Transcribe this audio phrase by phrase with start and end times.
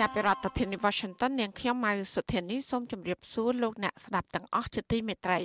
[0.00, 5.40] ចាប់ពីរដ្ឋធានី Washington នាងខ្ញុំម៉ៅសុធានីសូមជម្រាបសួរលោកអ្នកស្ដាប់ទាំងអស់ជាទីមេត្រី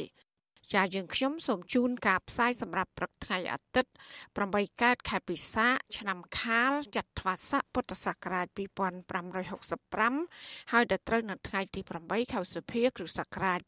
[0.73, 3.91] ចាយើងខ្ញុំសូមជូនការផ្សាយសម្រាប់ព្រឹកថ្ងៃអាទិត្យ
[4.35, 13.59] 8កើតខែពិសាឆ្នាំខាលចត្វាស័កពុទ្ធសករាជ2565ហើយដល់ត្រូវនៅថ្ងៃទី8ខែសុភាគ្រិស្តសករាជ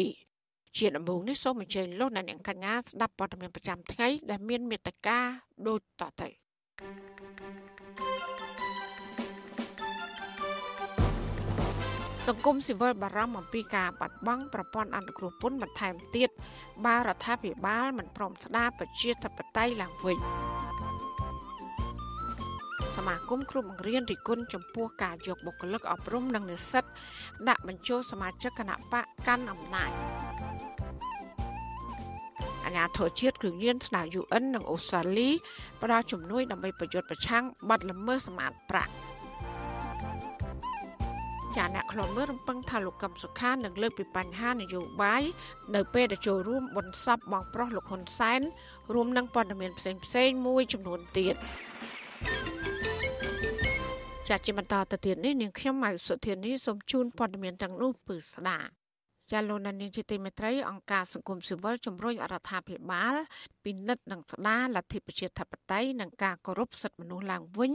[0.00, 5.18] 2022ជាដំបូងនេះសូមអញ្ជើញលោកអ្នកនាងកញ្ញាស្ដាប់ព័ត៌មានប្រចាំថ្ងៃដែលមានមេត្តា
[5.68, 6.28] ដូចតទៅ
[12.28, 16.30] សង្គមស៊ីវិលបារម្ភអំពីការបាត់បង់ប្រព័ន្ធអន្តរជាតិពន្ធបន្ថែមទៀត
[16.86, 20.18] បើរដ្ឋាភិបាលមិនព្រមស្ដារប្រជាធិបតេយ្យឡើងវិញ
[22.96, 26.84] សមាគមគ្រូបង្រៀនរិគុណចំពោះការយកបុគ្គលិកអប់រំនិងនិស្សិត
[27.48, 29.90] ដាក់បញ្ចូលសមាជិកគណៈបកកាន់អំណាច
[32.64, 35.30] អាញាធរជាតិគ្រឿងញៀនស្នើ UN និងអូស្ត្រាលី
[35.82, 38.92] ផ្ដល់ជំនួយដើម្បីប្រយុទ្ធប្រឆាំងបទល្មើសសម្អាតប្រាក់
[41.56, 45.22] ចាអ្នកខ្លំមើលរំពឹងថាលោកកឹមសុខានឹងលើកពីបញ្ហានយោបាយ
[45.74, 48.40] នៅពេលដែលចូលរួមបុណ្យសពបងប្រុសលោកហ៊ុនសែន
[48.94, 51.36] រួមនឹងព័ត៌មានផ្សេងផ្សេងមួយចំនួនទៀត
[54.28, 58.79] ចាជាបន្តទៅទៀតនេះនាងខ្ញុំម៉ៅសុធានីសូមជូនព័ត៌មានទាំងនោះពឺស្ដាប់
[59.32, 63.14] ចាលោកនានីជាទីមេត្រីអង្គការសង្គមស៊ីវិលជំរុញរដ្ឋាភិបាល
[63.64, 67.72] ពិនិត្យនិងស្ដារលទ្ធិប្រជាធិបតេយ្យនិងការគោរពសិទ្ធិមនុស្សឡើងវិញ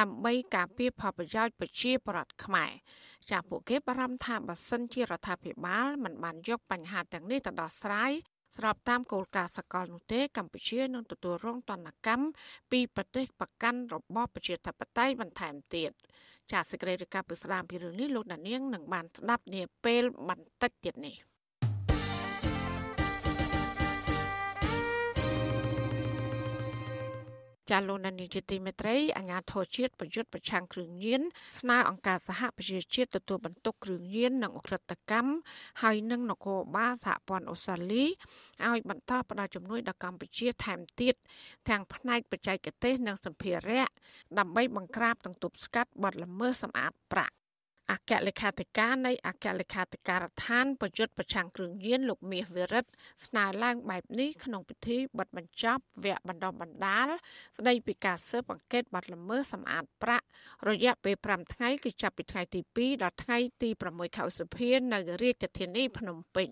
[0.00, 2.72] ដើម្បីការពារផលប្រយោជន៍ប្រជាពលរដ្ឋខ្មែរ
[3.30, 8.12] ចាពួកគេបារម្ភថាបើសិនជារដ្ឋាភិបាលមិនបានយកបញ្ហាទាំងនេះទៅដោះស្រាយ
[8.56, 12.26] ស្របតាមគោលការណ៍សកលនោះទេកម្ពុជានឹងទទួលរងទណ្ឌកម្ម
[12.70, 15.90] ពីប្រទេសប្រកាន់របបប្រជាធិបតេយ្យបន្ថែមទៀត
[16.52, 21.16] ចាសសេចក្តីរាយការណ៍ពីស្ដាមពីរឿងនេះលោកដានៀងនឹងបានស្ដាប់នាពេលបន្តិចទៀតនេះ
[27.70, 31.22] ចាលោកនានីជាទីមេត្រីអាញាធរជាតិប្រយុទ្ធប្រឆាំងគ្រឿងញៀន
[31.60, 35.32] ស្នើអង្គការសហប្រជាជាតិទទួលបន្ទុកគ្រឿងញៀននិងអ ுக ្រិតកម្ម
[35.82, 38.04] ហើយនិងនគរបាលសហព័ន្ធអូស្ត្រាលី
[38.66, 41.14] ឲ្យបន្តផ្តល់ជំនួយដល់កម្ពុជាថែមទៀត
[41.68, 43.86] ទាំងផ្នែកបច្ចេកទេសនិងសម្ភារៈ
[44.38, 47.34] ដើម្បីបង្ក្រាបនិងទប់ស្កាត់បទល្មើសសម្អាតប្រាក់
[47.90, 52.90] អគ្គលេខាធិការនៃអគ្គលេខាធិការដ្ឋានប្រយុទ្ធប្រឆាំងគ្រឿងញៀនលោកមាសវិរិទ្ធ
[53.26, 57.08] ស្នើឡើងបែបនេះក្នុងពិធីបិទបញ្ចប់វគ្គបណ្ដុះបណ្ដាល
[57.58, 60.26] ស្ដីពីការស៊ើបអង្កេតបទល្មើសសម្អាតប្រាក់
[60.68, 66.48] រយៈពេល5ថ្ងៃគឺចាប់ពីថ្ងៃទី2ដល់ថ្ងៃទី6ខែឧសភានៅរាជធានីភ្នំពេញ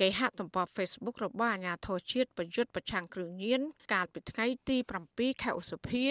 [0.00, 3.60] គេហទំព័រ Facebook របស់អាជ្ញាធរជាតិប្រយុទ្ធប្រឆាំងគ្រឿងញៀន
[3.92, 4.76] កាលពីថ្ងៃទី
[5.10, 6.04] 7ខែឧសភា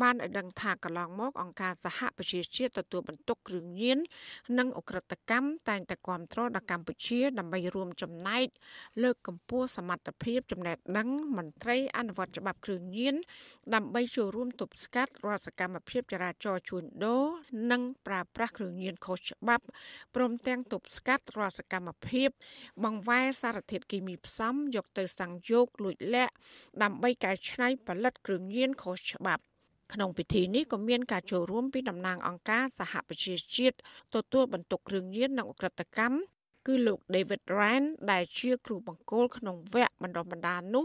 [0.00, 3.98] បានឲ្យដឹងថាកន្លងមកអង្គការសហប្រជាជាតិទទួលបន្ទុកគ្រឿងញៀន
[4.58, 8.46] និងអ ுக ្រិតកម្មតែងតែគ្រប់គ្រងដល់កម្ពុជា ដើម្បីរួមចំណែក
[9.02, 13.14] លើកកម្ពស់សមត្ថភាពចំណេះដឹងមន្ត្រីអនុវត្តច្បាប់គ្រឿងញៀន
[13.74, 17.24] ដើម្បីចូលរួមទប់ស្កាត់រាល់សកម្មភាពចរាចរណ៍ជួញដូរ
[17.70, 19.64] និងប្រើប្រាស់គ្រឿងញៀនខុសច្បាប់
[20.14, 22.28] ព្រមទាំងទប់ស្កាត់រាល់សកម្មភាព
[22.84, 26.34] បង្វែរសារធាតុគីមីផ្សំយកទៅសាំងយកលួចលាក់
[26.82, 29.42] ដើម្បីកែច្នៃផលិតគ្រឿងញៀនខុសច្បាប់
[29.92, 33.76] ក្នុងពិធីនេះក៏មានការចូលរួមពីតំណាងអង្គការសហប្រជាជាតិ
[34.14, 36.18] ទទួលបន្ទុកគ្រឿងញៀននិងអ ுக ្រិតកម្ម
[36.66, 40.84] គឺលោក David Rand ដែលជាគ្រូបង្គោលក្នុងវគ្គបណ្ដុះបណ្ដាលនោះ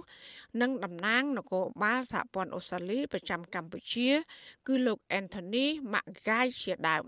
[0.62, 4.10] និងតំណាងនគរបាលសហព័ន្ធអូស្ត្រាលីប្រចាំកម្ពុជា
[4.68, 7.04] គឺលោក Anthony McGuire ជាដើម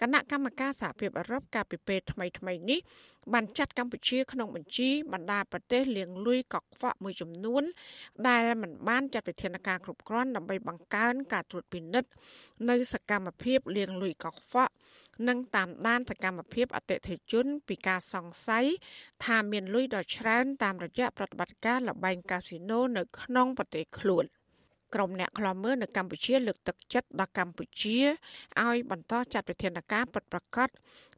[0.00, 2.80] គណៈកម្មការសហភាពអឺរ៉ុបកាលពីពេលថ្មីៗនេះ
[3.32, 7.62] បានចាត់កម្ពុជាក្នុងបញ្ជីបណ្ដាប្រទេសលាងលុយកខ្វក់មួយចំនួន
[8.28, 12.10] ដែលមិនបានចាត់វិធានការគ្រប់គ្រាន់ដើម្បីបង្កើនការត្រួតពិនិត្យ
[12.70, 14.72] នៅសកម្មភាពលាងលុយកខ្វក់
[15.28, 18.66] និងតាមដានសកម្មភាពអតិថិជន ពីការសង្ស័យ
[19.24, 24.26] ថាមានលុយដ៏ច្រើនតាមរយៈប្រតិបត្តិការលបែងកាស៊ីណូនៅក្នុងប្រទេសខ្លួន។
[24.94, 27.98] ក្រុមអ្នកខ្លាំមើលនៅកម្ពុជាលើកទឹកចិត្តដល់កម្ពុជា
[28.62, 30.68] ឲ្យបន្តចាត់វិធានការពិតប្រាកដ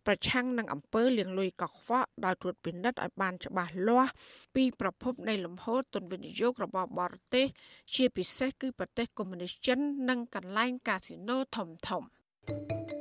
[0.07, 4.13] ប្រឆាំងនឹងអំពើលាងលុយកខ្វក់ដោយត្រួតពិនិត្យឲ្យបានច្បាស់លាស់
[4.55, 7.47] ពីប្រភពនៃលំហូរទុនវិនិយោគរបស់បរទេស
[7.95, 9.79] ជាពិសេសគឺប្រទេសកុម្មុយនីសចិន
[10.09, 12.03] និងកន្លែងកាស៊ីណូធំធំ។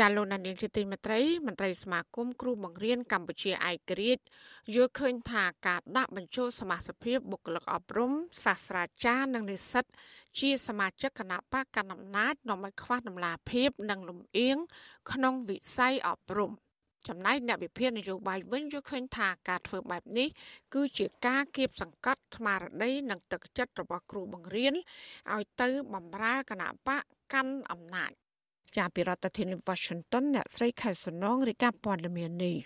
[0.00, 4.22] ចាលោកនានីជាទីមេត្រីមន្ត្រីសមាគមគ្រូបង្រៀនកម្ពុជាឯករាជ្យ
[4.74, 8.12] យល់ឃើញថាការដាក់បញ្ចូលសមាជិកភាពបុគ្គលិកអប់រំ
[8.44, 9.84] សាស្ត្រាចារ្យនិងនិស្សិត
[10.38, 14.56] ជាសមាជិកគណៈបកកណ្ដាលអំណាចនាំឲ្យខ្វះតម្លាភាពនិងលំអៀង
[15.12, 16.50] ក្នុងវិស័យអប់រំ
[17.08, 20.28] ចំណែកអ្នកវិភាគនយោបាយវិញយល់ឃើញថាការធ្វើបែបនេះ
[20.74, 24.74] គឺជាការគៀបសង្កត់ស្មារតីនិងទឹកចិត្តរបស់គ្រូបង្រៀន
[25.32, 27.02] ឲ្យទៅបម្រើគណៈបក
[27.32, 28.12] កាន់អំណាច
[28.76, 32.56] ជាពីរដ្ឋធានី Washington អ្នកស្រីខែសំណងរាយការណ៍ព័ត៌មាននេះ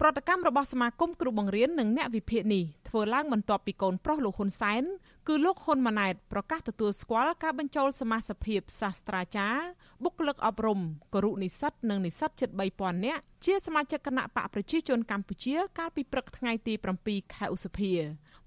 [0.00, 4.82] ប្រតិកម្មរបស់សមាគមគ្រូបង្រៀននិងអ្នកវិភាគនេះធ្វើឡើងបន្ទាប់ពីកូនប្រុសលោកហ៊ុនសែន
[5.28, 9.62] គឺលោកហ៊ុនម៉ាណែតប្រកាសទទួលស្គាល់ការបញ្ចូលសមាជិកភាពសាស្ត្រាចារ្យ
[10.04, 10.80] បុគ្គលិកអប់រំ
[11.14, 16.74] គរុនិស្សិតនិងនិស្សិតជិត3000នាក់ជាសមាជិកគណៈបកប្រជាជនកម្ពុជាកាលពីព្រឹកថ្ងៃទី
[17.04, 17.92] 7ខែឧសភា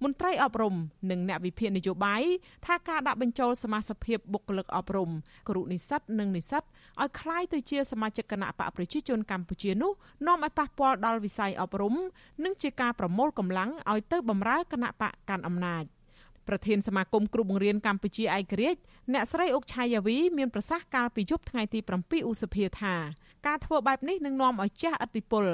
[0.03, 0.75] មន្ត្រីអប់រំ
[1.11, 2.23] និងអ្នកវិភាគនយោបាយ
[2.65, 5.09] ថាការដាក់បញ្ចូលសមាជិកភាពបុគ្គលិកអប់រំ
[5.47, 6.63] គរុនិស្សិតនិងនិស្សិត
[7.02, 9.92] ឲ្យคล้ายទៅជាសមាជិកគណៈបកប្រជាជនកម្ពុជានោះ
[10.26, 11.94] នាំឲ្យប៉ះពាល់ដល់វិស័យអប់រំ
[12.44, 15.84] និងជាការប្រមូលកម្លាំងឲ្យទៅបម្រើគណៈបកកាន់អំណាច
[16.48, 18.80] ប្រធានសមាគមគ្រូបង្រៀនកម្ពុជាឯករាជ្យ
[19.12, 22.94] អ្នកស្រីអុកឆាយាវីមានប្រសាសន៍កាលពីយប់ថ្ងៃទី7ឧសភាថា
[23.46, 25.44] ការធ្វើបែបនេះនឹងនាំឲ្យជះឥទ្ធិពល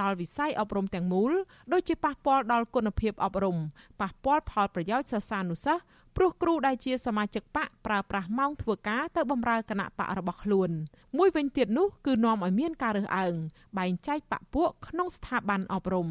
[0.00, 1.32] ដល់វិស័យអប់រំទាំងមូល
[1.72, 3.56] ដូចជាប៉ះពាល់ដល់គុណភាពអប់រំ
[4.00, 5.82] ប៉ះពាល់ផលប្រយោជន៍សិស្សានុសិស្ស
[6.17, 10.69] ព្រោះគ្រូដែលជាសមាជិកបកប្រើប្រាស់ម៉ោងធ្វើការទៅបម្រើគណៈបករបស់ខ្លួន
[11.17, 13.35] មួយវិញទៀតនោះគឺនាំឲ្យមានការរើសអើង
[13.77, 16.07] បែងចែកបកពួកក្នុងស្ថាប័នអប់រំ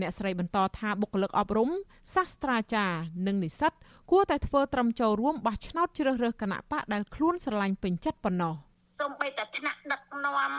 [0.00, 1.70] អ្នកស្រីបន្តថាបុគ្គលិកអប់រំ
[2.14, 3.72] សាស្ត្រាចារ្យនិងនិស្សិត
[4.10, 8.54] គួរតែធ្វើត្រឹមចូលរួមបោះឆ្នោតជ្រើសរើសគណៈបកដែលខ្លួនស្រឡាញ់ពេញចិត្តប៉ុណ្ណោះ
[8.98, 10.52] សូម្បីតែថ្នាក់ដឹកនាំ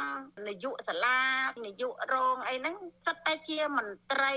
[0.48, 1.20] នាយកសាលា
[1.66, 2.76] នាយករងអីហ្នឹង
[3.06, 4.34] សិតតែជាមន្ត្រី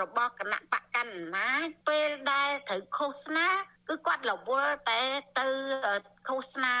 [0.00, 1.48] របស់គណៈបកកណ្ណា
[1.88, 3.48] ពេលដែលត្រូវឃោសនា
[3.88, 5.02] គឺគាត់រវល់តែ
[5.38, 5.48] ទៅ
[6.28, 6.76] ឃោសនា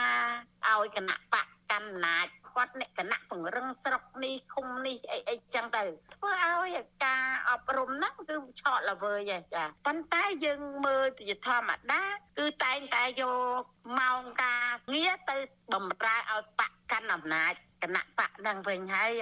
[0.68, 2.16] ឲ្យគណៈបកកណ្ណា
[2.56, 5.82] គាត់អ្នកគណៈពង្រឹងស្រុកនេះឃុំនេះអីអីចឹងទៅ
[6.14, 12.02] ធ្វើឲ្យការអប់រំហ្នឹងគឺឆក់ល្វើយចាប៉ុន្តែយើងមើលជាធម្មតា
[12.38, 13.24] គឺតែងតែយ
[13.60, 13.62] ក
[14.00, 15.36] ម៉ោងការងារទៅ
[15.72, 17.52] បំរើឲ្យបកកាន់អំណាច
[17.82, 19.12] គណៈបកនឹងវិញហើយ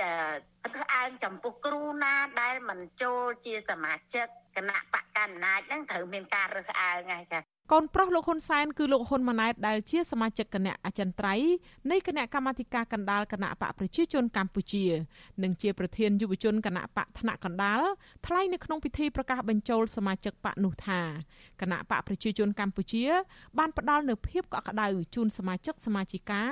[0.65, 4.27] ធ្វើអើងចំពោះគ្រូណាដែលមិនចូលជាសមាជិក
[4.57, 11.53] គណៈបកកណ្ដាលហ្នឹងត្រូវមានការរើសអើងហើយចា កូនប្រុសលោកហ៊ុនសែនគឺលោកហ៊ុនម៉ាណែតដែលជាសមាជិកគណៈអចិន្ត្រៃយ៍
[11.91, 14.85] នៃគណៈកម្មាធិការកណ្ដាលគណៈបកប្រជាជនកម្ពុជា
[15.43, 17.81] និងជាប្រធានយុវជនគណៈបកថ្នាក់កណ្ដាល
[18.27, 21.01] ថ្លែងនៅក្នុងពិធីប្រកាសបញ្ចូលសមាជិកបកនោះថា
[21.61, 23.05] គណៈបកប្រជាជនកម្ពុជា
[23.59, 26.43] បានផ្ដល់នូវភាពកក់ក្ដៅជូនសមាជិកសមាជិកា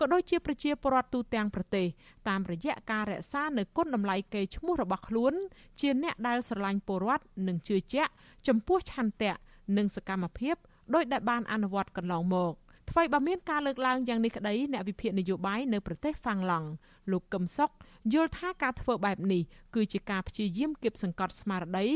[0.00, 1.86] ក៏ដូចជាប្រជាពលរដ្ឋទូទាំងប្រទេស
[2.28, 5.34] តាមរយៈការរក្សានៅគុណតម្លៃកេរ្តិ៍ឈ្មោះរបស់ខ្លួន
[5.80, 8.10] ជាអ្នកដែលស្រឡាញ់ពលរដ្ឋនិងជឿជាក់
[8.46, 9.34] ចំពោះឆន្ទៈ
[9.76, 10.56] និងសកម្មភាព
[10.94, 12.54] ដោយដែលបានអនុវត្តកន្លងមក
[12.90, 16.68] ថ្មីបើមានការលើកឡើងយ៉ាងនេះក្តីអ្នកវិភាគនយោបាយនៅប្រទេសហ្វាំងឡង់
[17.12, 17.70] លោកកឹមសុខ
[18.12, 19.42] យល់ថាការធ្វើបែបនេះ
[19.74, 21.86] គឺជាការព្យាយាមគៀបសង្កត់ស្មារតី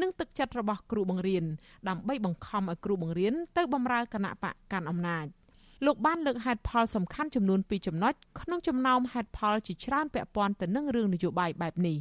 [0.00, 1.44] និងទឹកចិត្តរបស់គ្រូបង្រៀន
[1.88, 5.26] ដើម្បីបង្ខំឲ្យគ្រូបង្រៀនទៅបម្រើគណៈបកកាន់អំណាច
[5.86, 11.98] លោកបានលើកហេតុផលសំខាន់ចំនួន2ចំណុចក្នុងចំណោមហេតុផលជាច្រើនពាក់ព័ន្ធទៅនឹងរឿងនយោបាយបែបនេះ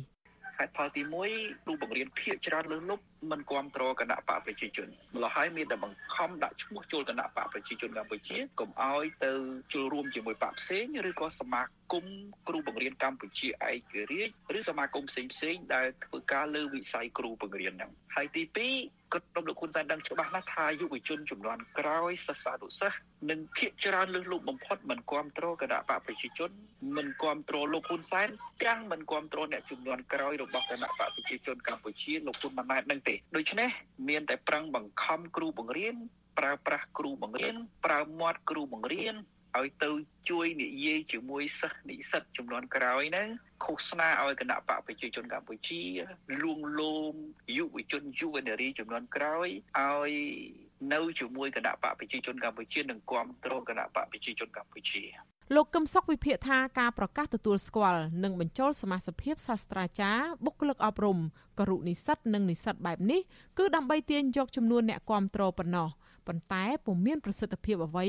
[0.57, 1.01] ហេតុផលទី
[1.33, 9.31] 1គ្រូបង្រៀនភាគច្រើនលើសលប់ មិនគ្រប់គ្រងគណៈបកប្រជាជនម្ល៉េះហើយមានតែបង្ខំដាក់ឈ្មោះចូលគណៈបកប្រជាជនកម្ពុជាកុំឲ្យទៅ
[9.73, 11.61] ចូលរួមជាមួយបកផ្សេងឬក៏សមា
[11.93, 12.05] គម
[12.47, 22.97] គ្រូបង្រៀនកម្ពុជាឯករាជ្យឬសមាគមផ្សេងផ្សេងដែលធ្វើការលើវិស័យគ្រូបង្រៀនហ្នឹងហើយទី2ក្រុមលោកហ៊ុនសែនដឹងច្បាស់ណាស់ថាយុវជនចំនួនក្រោយសិស្សានុសិស្ស
[23.29, 26.51] និងភាគច្រើនលើសលប់បំផុតមិនគ្រប់គ្រងគណៈបកប្រជាជន
[26.97, 28.27] មិនគ្រប់គ្រងលោកហ៊ុនសែន
[28.63, 33.69] ទាំងមិនគ្រប់គ្រងអ្នកចំនួនក្រោយរបស់គណៈបកប្រជាជនកម្ពុជាលោកហ៊ុនម៉ាណែតនឹងទេដូច្នេះ
[34.09, 35.95] មានតែប្រឹងបង្ខំគ្រូបង្រៀន
[36.37, 39.15] ប្រើប្រាស់គ្រូបង្រៀនប្រើមាត់គ្រូបង្រៀន
[39.57, 39.91] ឲ្យទៅ
[40.29, 43.27] ជួយនិយាយជាមួយសិស្សនិស្សិតចំនួនក្រោយហ្នឹង
[43.63, 45.81] ឃោសនាឲ្យគណៈបកប្រជាជនកម្ពុជា
[46.43, 47.13] លួងលោម
[47.57, 49.47] យុវជនយុវនារីចំនួនក្រោយ
[49.79, 50.11] ឲ្យ
[50.93, 55.03] នៅជាមួយគណៈបកប្រជាជនកម្ពុជានិងគ្រប់គ្រងគណៈបកប្រជាជនកម្ពុជា
[55.55, 61.17] លោកកឹមសុខវិភាគថាការប្រកាសទទួលស្គាល់និងបញ្ចូលសមាជិកសាស្ត្រាចារ្យបុគ្គលិកអប់រំ
[61.59, 63.21] គរុនិស្សិតនិងនិស្សិតបែបនេះ
[63.57, 65.89] គឺដើម្បីទាញយកចំនួនអ្នកគាំទ្រប៉ុណ្ណោះ
[66.27, 68.07] ប៉ុន្តែពុំមានប្រសិទ្ធភាពអ្វី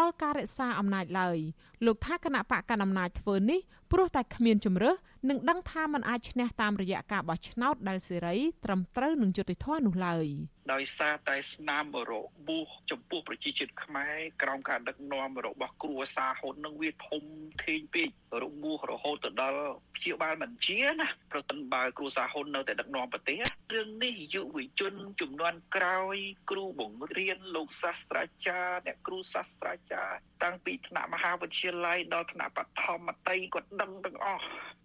[0.00, 1.38] ដល់ការរក្សាអំណាចឡើយ
[1.86, 3.60] លោកថាគណៈបកកណ្ដាលអំណាចធ្វើនេះ
[3.92, 4.96] ព្រោះតែគ្មានជំរើស
[5.28, 10.26] នឹងដឹងថាมันអាចឈ្នះតាមរយៈការបោះឆ្នោតដែលសេរីត្រឹមត្រូវនឹងយុត្តិធម៌នោះឡើយ
[10.72, 12.12] ដោយសារតែស្នាមរ
[12.48, 17.22] បួសចំពោះប្រជាជាតិខ្មែរក្រោមការដឹកនាំរបស់គ្រួសារហ៊ុននឹងវាធំ
[17.64, 18.08] ធេងពេក
[18.42, 19.62] របួសរហូតទៅដល់
[19.96, 23.42] ព្យាបាលមិនជាណាប្រសិនបើគ្រួសារហ៊ុននៅតែដឹកនាំប្រទេស
[23.74, 26.16] រឿងនេះយុវជនចំនួនក្រោយ
[26.50, 34.42] គ្រូបង្រៀនលោកសាស្ត្រាចារ្យអ្នកគ្រូសាស្ត្រាចារ្យតាំងពីថ្នាក់មហាវិទ្យាល័យដល់ថ្នាក់បឋមតីគាត់ដឹងទាំងអស់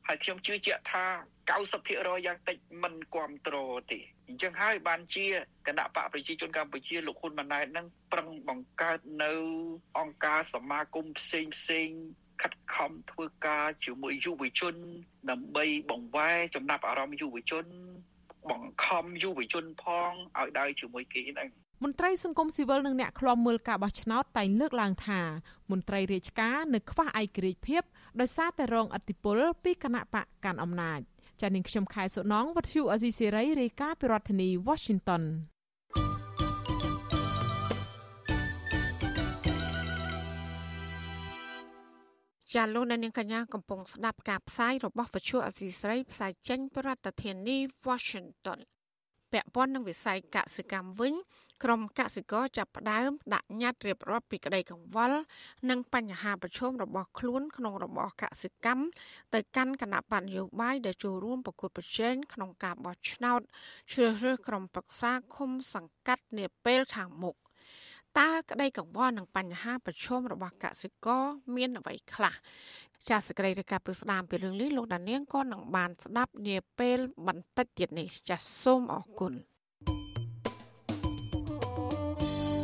[0.07, 1.05] ហើយខ្ញុំជឿជាក់ថា
[1.65, 5.25] 90%យ៉ាងតិចមិនគ្រប់គ្រងទេអញ្ចឹងហើយបានជា
[5.67, 9.31] គណៈបកប្រជាជនកម្ពុជាលោកហ៊ុនម៉ាណែតនឹងប្រឹងបង្កើតនៅ
[9.99, 11.89] អង្គការសមាគមផ្សេងផ្សេង
[12.41, 14.75] ខិតខំធ្វើការជាមួយយុវជន
[15.29, 17.65] ដើម្បីបង្វែរចំណាប់អារម្មណ៍យុវជន
[18.51, 21.49] បង្ខំយុវជនផងឲ្យដើរជាមួយគេហ្នឹង
[21.83, 25.21] មន្ត្រីសង្គមស៊ីវិលនិងអ្នកឃ្លាំមើលការបោះឆ្នោតតែងលើកឡើងថា
[25.71, 27.83] មន្ត្រីរាជការនៅខ្វះឯករាជ្យភាព
[28.19, 30.99] ដោយសារតែរងឥទ្ធិពលពីគណៈបកកាន់អំណាច
[31.41, 35.23] ចានាងខ្ញុំខែសុណងវັດឈូអេស៊ីសេរីរាយការណ៍ពីរដ្ឋធានី Washington
[42.53, 48.59] ចាលោកនាងកញ្ញាកំពុងស្ដាប់ការផ្សាយរបស់វិទ្យុអសីស្រីផ្សាយចេញពីរដ្ឋធានី Washington
[49.33, 51.13] ពាក់ព័ន្ធនឹងវិស័យកសិកម្មវិញ
[51.63, 55.19] ក្រុមកសិករចាប់ផ្ដើមដាក់ញត្តិរៀបរាប់ពីក្តីកង្វល់
[55.69, 58.83] និងបញ្ហាប្រឈមរបស់ខ្លួនក្នុងរបរកសិកម្ម
[59.33, 63.41] ទៅកាន់គណៈបញ្ញោបាយដែលចូលរួមប្រកួតប្រជែងក្នុងការបោះឆ្នោត
[63.91, 67.35] ជ្រើសរើសក្រុមប្រឹក្សាឃុំសង្កាត់នាពេលខាងមុខ
[68.19, 71.23] តើក្តីកង្វល់និងបញ្ហាប្រឈមរបស់កសិករ
[71.55, 72.33] មានអ្វីខ្លះ
[73.09, 79.33] ចាសសេចក្តីរាយការណ៍ពីស្ដាមពីរឿងនេះលោកដានៀងក៏នឹងបានស្ដាប់នាពេលបន្តិចទៀតនេះចាសសូមអរគុណ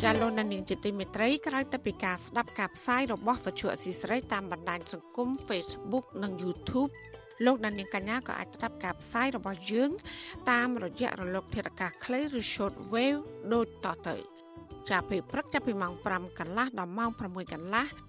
[0.04, 6.92] ចាលោកនាងជាទីមេត្រីក្រោយទៅពីការស្ដាប់ការផ្សាយរបស់វិទ្យុអសីស្រីតាមបណ្ដាញសង្គម Facebook និង YouTube
[7.46, 9.92] លោកដានៀងកញ្ញាក៏អាចស្ដាប់ការផ្សាយរបស់យើង
[10.52, 13.20] តាមរយៈរលក ធាតុអាកាសខ្លីឬ Short Wave
[13.54, 14.16] ដូចតទៅ
[14.90, 18.09] ចាប់ពីព្រឹកចាប់ពីម៉ោង5កន្លះដល់ម៉ោង6កន្លះ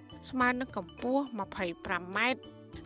[0.29, 2.19] ស្មើនឹងកម្ពស់ 25m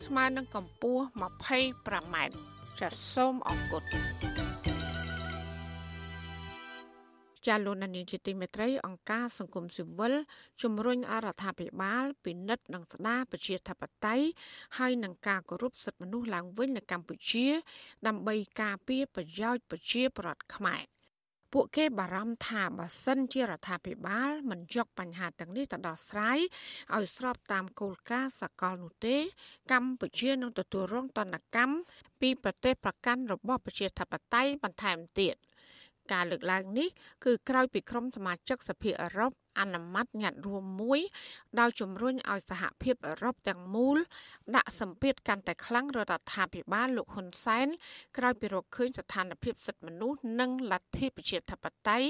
[0.07, 2.17] ស្មើនឹងកម្ពស់ 25m
[2.81, 3.83] ចាសសូមអរគុណ
[7.47, 10.15] ចាលោកនានីជាទីមេត្រីអង្គការសង្គមស៊ីវិល
[10.63, 14.27] ជំរុញអរដ្ឋាភិបាលពិនិត្យនិងស្ដារប្រជាធិបតេយ្យ
[14.79, 17.47] ហើយនឹងការគោរពសិទ្ធិមនុស្សឡើងវិញនៅកម្ពុជា
[18.07, 20.83] ដើម្បីការពារប្រយោជន៍ប្រជាពលរដ្ឋខ្មែរ
[21.53, 26.39] ពួកគេបារម្ភថាបើសិនជារដ្ឋាភិបាលមិនយកបញ្ហាទាំងនេះទៅដោះស្រាយ
[26.97, 29.17] ឲ្យស្របតាមគោលការណ៍សកលនោះទេ
[29.73, 31.77] កម្ពុជានឹងទទួលរងទណ្ឌកម្ម
[32.21, 35.37] ពីប្រទេសប្រកាន់របបប្រជាធិបតេយ្យបន្ថែមទៀត។
[36.13, 36.89] ការលើកឡើងនេះ
[37.25, 41.01] គឺក្រោយពីក្រុមសមាជិកសភាអឺរ៉ុប អនុម័តញត្តិរួមមួយ
[41.61, 43.99] ដោយជំរុញឲ្យសហភាពអឺរ៉ុបទាំងមូល
[44.57, 47.67] ដាក់សម្ពាធកាន់តែខ្លាំងរដ្ឋាភិបាលលោកហ៊ុនសែន
[48.17, 52.09] ក្រោយពីរកឃើញស្ថានភាពសិទ្ធិមនុស្សនិងលទ្ធិប្រជាធិបតេយ្យ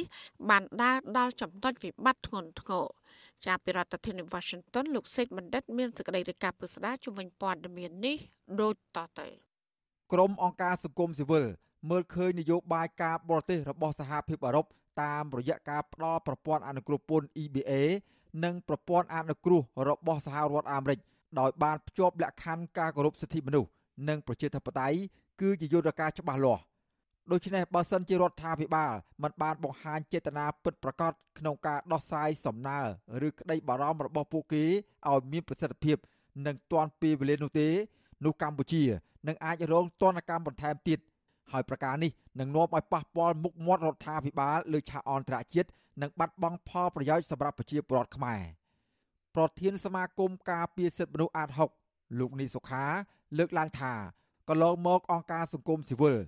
[0.51, 2.87] បានដើរដល់ចំណុចវិបត្តិធ្ងន់ធ្ងរ
[3.47, 8.17] ចាប់ពីរដ្ឋធានី Washington លោកសេកបណ្ឌិត មានសេចក្តីរាយការណ៍ពុស្ដាជំវិញព័ត៌មាននេះ
[8.61, 9.29] ដូចតទៅ
[10.13, 11.45] ក្រមអង្គការសង្គមស៊ីវិល
[11.91, 14.67] មើលឃើញនយោបាយការបរទេសរបស់សហភាពអឺរ៉ុប
[15.01, 17.73] តាមរយៈការផ្ដល់ប្រព័ន្ធអនុគ្រោះពន្ធ EBA
[18.45, 20.99] និងប្រព័ន្ធអនុគ្រោះរបស់សហរដ្ឋអាមេរិក
[21.41, 23.69] ដោយបានភ្ជាប់លក្ខខណ្ឌការគោរពសិទ្ធិមនុស្ស
[24.09, 24.99] និងប្រជាធិបតេយ្យ
[25.41, 26.63] គឺជាយន្តការច្បាស់លាស់
[27.31, 32.81] ដូច្នេះបើសិនជារដ្ឋាភិបាលមិនបានបង្ហាញចេតនាពិតប្រាកដក្នុងការដោះស្រាយសំណើ
[33.27, 34.65] ឬក្តីបារម្ភរបស់ពួកគេ
[35.11, 35.97] ឲ្យមានប្រសិទ្ធភាព
[36.47, 37.69] និងទាន់ពេលវេលានោះទេ
[38.25, 38.83] នោះកម្ពុជា
[39.29, 40.99] នឹងអាចរងទណ្ឌកម្មបន្ថែមទៀត
[41.53, 45.69] ហើយប្រការនេះនឹងនាំឲ្យប៉ះពាល់មុខមាត់រដ្ឋាភិបាលលើឆាកអន្តរជាតិ
[46.03, 48.41] និងបាត់បង់ផលប្រយោជន៍សម្រាប់ប្រជាពលរដ្ឋខ្មែរ
[49.35, 51.51] ប្រធានសមាគមការពារសិទ្ធិមនុស្សអាត
[51.85, 52.85] 6លោកនីសុខា
[53.39, 53.93] លើកឡើងថា
[54.49, 56.19] កន្លងមកអង្គការសង្គមស៊ីវិល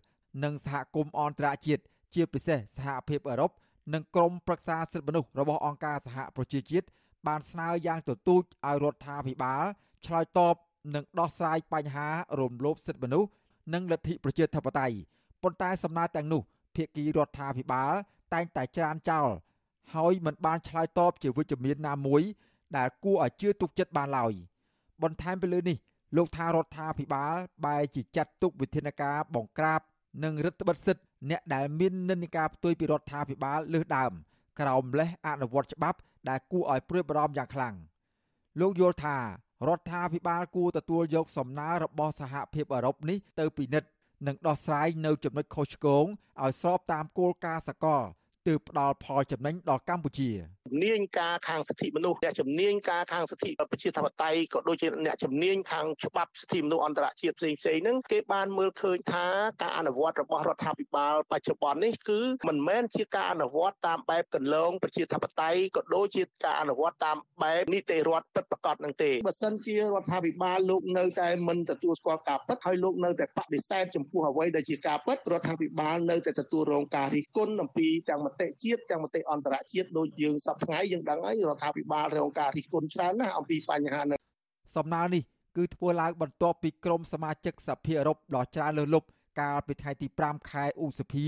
[0.44, 1.82] និងសហគមន៍អន្តរជាតិ
[2.14, 3.50] ជាពិសេសសហភាពអឺរ៉ុប
[3.94, 6.86] និងក្រមប្រឹក្សាសិទ្ធិមនុស្សរបស់អង្គការសហប្រជាជាតិ
[7.26, 9.64] បានស្នើយ៉ាងទទូចឲ្យរដ្ឋាភិបាល
[10.06, 10.54] ឆ្លើយតប
[10.94, 12.08] និងដោះស្រាយបញ្ហា
[12.40, 13.28] រំលោភសិទ្ធិមនុស្ស
[13.72, 14.96] និងលទ្ធិប្រជាធិបតេយ្យ
[15.42, 16.42] ប៉ុន្តែសំណើទាំងនោះ
[16.76, 17.92] ភាគីរដ្ឋាភិបាល
[18.32, 19.28] តែងតែច្រានចោល
[19.94, 22.22] ហើយមិនបានឆ្លើយតបជាវិជ្ជមានណាមួយ
[22.76, 24.32] ដែលគួរឲ្យជឿទុកចិត្តបានឡើយ
[25.02, 25.76] បន្ថែមពីលើនេះ
[26.16, 29.80] លោកថារដ្ឋាភិបាលបែរជាចាត់ទុកវិធានការបង្ក្រាប
[30.24, 34.12] និងរឹតបន្តឹងសិទ្ធិអ្នកដែលមាននិន្នាការផ្ទុយពីរដ្ឋាភិបាលលើសដើម
[34.60, 37.74] ក្រោមលេសអនុវត្តច្បាប់ដែលគួរឲ្យព្រួយបារម្ភយ៉ាងខ្លាំង
[38.60, 39.16] លោកយល់ថា
[39.68, 43.88] រដ្ឋាភិបាលគួរទទួលយកសំណើរបស់សហភាពអឺរ៉ុបនេះទៅពិនិត្យ
[44.26, 46.04] និងដោះស្រាយនៅចំណុចខុសឆ្គង
[46.42, 48.02] ឲ្យស្របតាមគោលការណ៍សកល
[48.46, 50.30] ទើបផ្ដល់ផលចំណេញដល់កម្ពុជា
[50.68, 59.26] ជំនាញការខាងសិទ្ធិមនុស្សអ្នកជំនាញការខាងសិទ្ធិប្រជាធិបតេយ្យក៏ដូចជាអ្នកជំនាញខាងច្បាប់សិទ្ធិមនុស្សអន្តរជាតិផ្សេងផ្សេងហ្នឹងគេបានមើលឃើញថា
[59.62, 84.18] ការអនុវត្តរបស់រដ្ឋាភិបាលបច្ចុប្បន្ននេះគឺមិនមែនជាការអនុវត្តតាមបែបកន្លងប្រជាធិបតេយ្យក៏ដូចជាការអនុវត្តតាមបែបនីតិរដ្ឋពិតប្រាកដនឹងទេបើសិនជារដ្ឋាភិបាលលោកនៅតែមិនទទួលស្គាល់ការពិតហើយលោកនៅតែបដិសេធចំពោះអ្វីដែលជាការពិតរដ្ឋាភិបាលនៅតែទទួលរងការរិះគន់អំពីទាំងមតិជាតិទាំងមតិអន្តរជាតិដូចយើងសពថ្ងៃយើងដឹងហើយរដ្ឋាភិបាលរងការរិះគន់ច្រើនណាស់អំពីបញ្ហានេះ
[84.76, 85.22] សំណើនេះ
[85.56, 89.08] គឺធ្វើឡើងបន្ទាប់ពីក្រុមសមាជិកសភាអឺរ៉ុបដ៏ច្រើនលើសលប់
[89.40, 91.26] កាលពីថ្ងៃទី5ខែឧសភា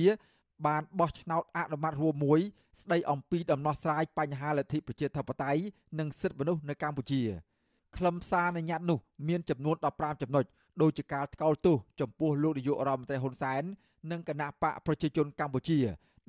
[0.67, 2.41] បានបោះឆ្នោតអនុម័តរួមមួយ
[2.83, 5.63] ស្ដីអំពីដំណោះស្រាយបញ្ហាលទ្ធិប្រជាធិបតេយ្យ
[5.99, 7.23] និងសិទ្ធិមនុស្សនៅកម្ពុជា
[7.97, 10.45] ខ្លឹមសារនៃញត្តិនោះមានចំនួន15ចំណុច
[10.83, 13.63] ដោយជាការថ្កោលទោសចំពោះលោកនាយករដ្ឋមន្ត្រីហ៊ុនសែន
[14.11, 15.79] និងគណៈបកប្រជាជនកម្ពុជា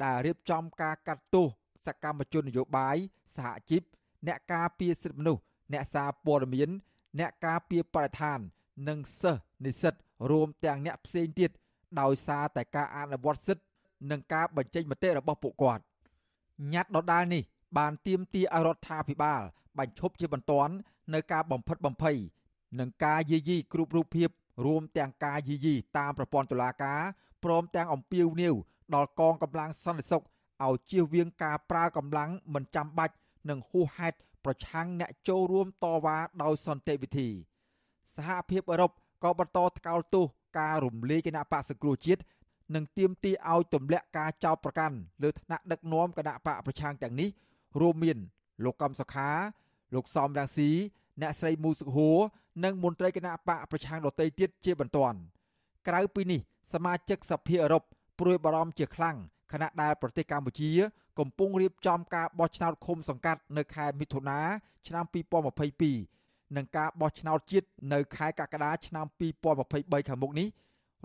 [0.03, 1.47] ដែលរៀបចំការកាត់ទោស
[1.87, 2.97] សកម្មជននយោបាយ
[3.35, 3.81] សហជីព
[4.27, 5.41] អ្នកការពារសិទ្ធិមនុស្ស
[5.73, 6.69] អ្នកសារព័ត៌មាន
[7.19, 8.39] អ្នកការពារបរិស្ថាន
[8.87, 9.93] និងសិស្សនិស្សិត
[10.31, 11.51] រួមទាំងអ្នកផ្សេងទៀត
[12.01, 13.63] ដោយសារតែការអនុវត្តសិទ្ធិ
[14.11, 15.83] និងការបញ្ចេញមតិរបស់ពួកគាត់
[16.73, 17.43] ញត្តិដដាលនេះ
[17.77, 19.41] បានទាមទារឲ្យរដ្ឋាភិបាល
[19.77, 20.73] បញ្ឈប់ជាបន្ទាន់
[21.13, 22.17] នៅការបំផិតបំភ័យ
[22.79, 24.29] និងការយាយីគ្រប់រូបភាព
[24.65, 27.01] រួមទាំងការយាយីតាមប្រព័ន្ធតុលាការ
[27.43, 28.55] ព្រមទាំងអំពាវនាវ
[28.95, 30.23] ដល់កងកម្លាំងសន្តិសុខ
[30.65, 33.13] ឲ្យជៀសវាងការប្រើកម្លាំងមិនចាំបាច់
[33.49, 37.29] និងហួសហេតុប្រឆាំងអ្នកចូលរួមតវ៉ាដោយសន្តិវិធី
[38.15, 38.91] សហភាពអឺរ៉ុប
[39.23, 40.25] ក៏បន្តថ្កោលទោស
[40.59, 42.21] ការរំលាយគណៈបកសង្គ្រោះជាតិ
[42.75, 47.29] និងទាមទារឲ្យទម្លាក់ការចោទប្រកាន់លើថ្នាក់ដឹកនាំគណៈបកប្រឆាំងទាំងនេះ
[47.81, 48.17] រួមមាន
[48.63, 49.29] លោកកំសុខា
[49.95, 50.69] លោកសំរាំងស៊ី
[51.21, 52.17] អ្នកស្រីមូសុខួរ
[52.63, 55.17] និងមន្ត្រីគណៈបកប្រឆាំងដទៃទៀតជាបន្ទាន់
[55.87, 56.39] ក្រៅពីនេះ
[56.73, 57.83] សមាជិកសភាអឺរ៉ុប
[58.19, 59.17] ព្រួយបារម្ភជាខ្លាំង
[59.51, 60.71] ខណៈដែលប្រទេសកម្ពុជា
[61.19, 64.39] កំពុងរៀបចំការបោះឆ្នោតឃុំសង្កាត់នៅខែមិថុនា
[64.87, 65.05] ឆ្នាំ
[65.79, 70.47] 2022និងការបោះឆ្នោតជាតិនៅខែកក្កដាឆ្នាំ2023ខាងមុខនេះ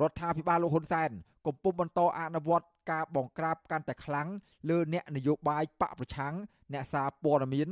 [0.01, 1.11] រដ្ឋាភិបាលលោកហ៊ុនសែន
[1.47, 4.29] កំពុងបន្តអនុវត្តការបង្ក្រាបកាន់តែខ្លាំង
[4.71, 6.35] លើអ្នកនយោបាយបកប្រឆាំង
[6.73, 7.69] អ្នកសារព័ត៌មាន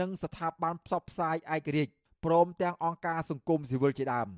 [0.00, 1.92] និងស្ថាប័នផ្សព្វផ្សាយឯករាជ្យ
[2.24, 4.28] ព្រមទាំងអង្គការសង្គមស៊ីវិលជាដើម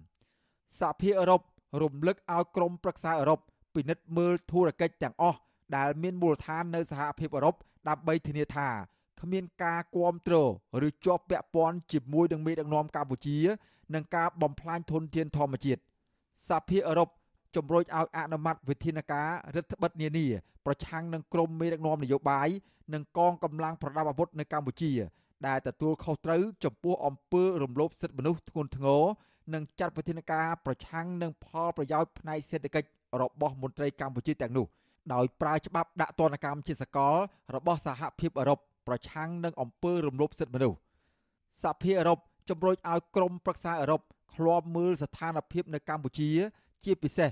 [0.80, 1.42] សហភាពអឺរ៉ុប
[1.82, 3.40] រំលឹកឲ្យក្រមប្រឹក្សាអឺរ៉ុប
[3.74, 5.38] ពិនិត្យមើលធុរកិច្ចទាំងអស់
[5.76, 7.54] ដែលមានមូលដ្ឋាននៅសហភាពអឺរ៉ុប
[7.88, 8.68] ដើម្បីធានាថា
[9.20, 10.50] គ្មានការគ្រប់គ្រង
[10.86, 13.38] ឬជាប់ពាក់ព័ន្ធជាមួយនឹងមេដឹកនាំកម្ពុជា
[13.94, 15.80] និងការបំផ្លាញធនធានធម្មជាតិ
[16.48, 17.08] សហភាពអឺរ៉ុប
[17.56, 20.26] ជំរុញឲ្យអនុម័តវិធានការរដ្ឋបិទនានា
[20.66, 22.48] ប្រឆាំងនឹងក្រុមមេដឹកនាំនយោបាយ
[22.94, 24.92] និងកងកម្លាំងប្រដាប់អាវុធនៅកម្ពុជា
[25.46, 29.02] ដែលទទួលខុសត្រូវចំពោះអំពើរំលោភសិទ្ធិមនុស្សធ្ងន់ធ្ងរ
[29.54, 32.88] និងចាត់វិធានការប្រឆាំងនឹងផលប្រយោជន៍ផ្នែកសេដ្ឋកិច្ច
[33.22, 34.66] របស់មន្ត្រីកម្ពុជាទាំងនោះ
[35.14, 37.14] ដោយប្រើច្បាប់ដាក់ទណ្ឌកម្មជាសកល
[37.54, 40.78] របស់សហភាពអឺរ៉ុបប្រឆាំងនឹងអំពើរំលោភសិទ្ធិមនុស្ស
[41.62, 44.00] សហភាពអឺរ៉ុបជំរុញឲ្យក្រមប្រឹក្សាអឺរ៉ុប
[44.34, 46.30] ឃ្លាំមើលស្ថានភាពនៅកម្ពុជា
[46.84, 47.30] ជាពិសេស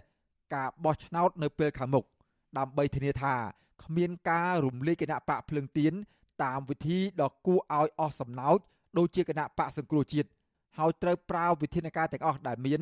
[0.55, 2.05] ការបោះឆ្នោតនៅពេលខាងមុខ
[2.59, 3.35] ដើម្បីធានាថា
[3.85, 5.93] គ្មានការរំលាយគណៈបកភ្លើងទៀន
[6.43, 8.59] តាមវិធីដ៏គួរឲ្យអស់សំណោច
[8.99, 10.29] ដូចជាគណៈបកសង្គ្រោះជាតិ
[10.79, 12.81] ហើយត្រូវប្រើវិធានការទាំងអស់ដែលមាន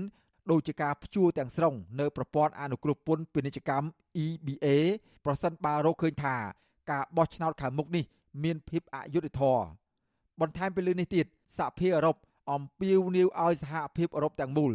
[0.50, 3.86] ដូចជាការព្យួរទាំងស្រុងនៅប្រព័ន្ធអនុគ្រោះពន្ធពាណិជ្ជកម្ម
[4.24, 4.66] EBA
[5.24, 6.36] ប្រសិនបើរកឃើញថា
[6.90, 8.04] ការបោះឆ្នោតខាងមុខនេះ
[8.44, 9.64] មានភាពអយុត្តិធម៌
[10.40, 11.26] បន្ថែមពីលើនេះទៀត
[11.58, 12.16] សហភាពអឺរ៉ុប
[12.52, 14.72] អំពាវនាវឲ្យសហភាពអឺរ៉ុបទាំងមូល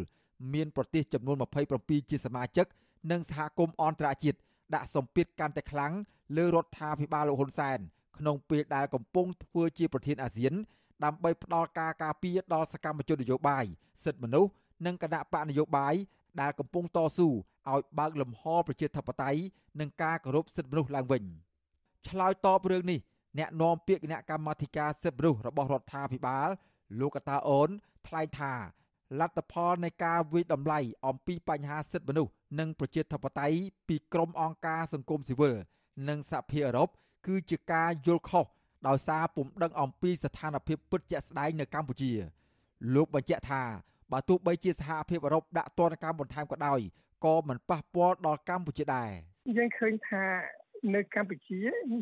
[0.53, 1.37] មានប្រទេសចំនួន
[1.73, 2.65] 27ជាសមាជិក
[3.11, 4.37] និងសហគមន៍អន្តរជាតិ
[4.75, 5.93] ដាក់សម្ពាធកាន់តែខ្លាំង
[6.37, 7.79] លើរដ្ឋាភិបាលលោកហ៊ុនសែន
[8.17, 10.53] ក្នុងពេលដែលកំពុងធ្វើជាប្រធានអាស៊ាន
[11.03, 13.65] ដើម្បីផ្ដល់ការការពារដល់សកម្មជននយោបាយ
[14.05, 14.51] សិទ្ធិមនុស្ស
[14.85, 15.95] និងគណៈបកនយោបាយ
[16.41, 19.39] ដែលកំពុងតស៊ូឲ្យបើកលំហប្រជាធិបតេយ្យ
[19.79, 21.23] និងការគោរពសិទ្ធិមនុស្សឡើងវិញ
[22.07, 22.99] ឆ្លើយតបរឿងនេះ
[23.37, 26.49] អ្នកនាំពាក្យគណៈកម្មាធិការសិទ្ធិមនុស្សរបស់រដ្ឋាភិបាល
[26.99, 27.69] លោកកតាអូន
[28.07, 28.53] ថ្លែងថា
[29.19, 35.53] លទ្ធផលនៃការវិយតម្លៃអំពីបញ្ហាសិទ្ធិមនុស្សនិងប្រជាធិបតេយ្យពីក្រមអង្គការសង្គមស៊ីវិល
[36.09, 36.89] និងសហភាពអឺរ៉ុប
[37.27, 38.45] គឺជាការយល់ខុស
[38.87, 42.11] ដោយសារពុំដឹងអំពីស្ថានភាពពិតជាក់ស្ដែងនៅកម្ពុជា
[42.95, 43.63] លោកបញ្ជាក់ថា
[44.11, 46.79] បើទោះបីជាសហភាពអឺរ៉ុបដាក់ទណ្ឌកម្មបន្ថែមក៏ដោយ
[47.25, 49.11] ក៏មិនប៉ះពាល់ដល់កម្ពុជាដែរ
[49.57, 50.23] យើងឃើញថា
[50.95, 51.59] នៅកម្ពុជា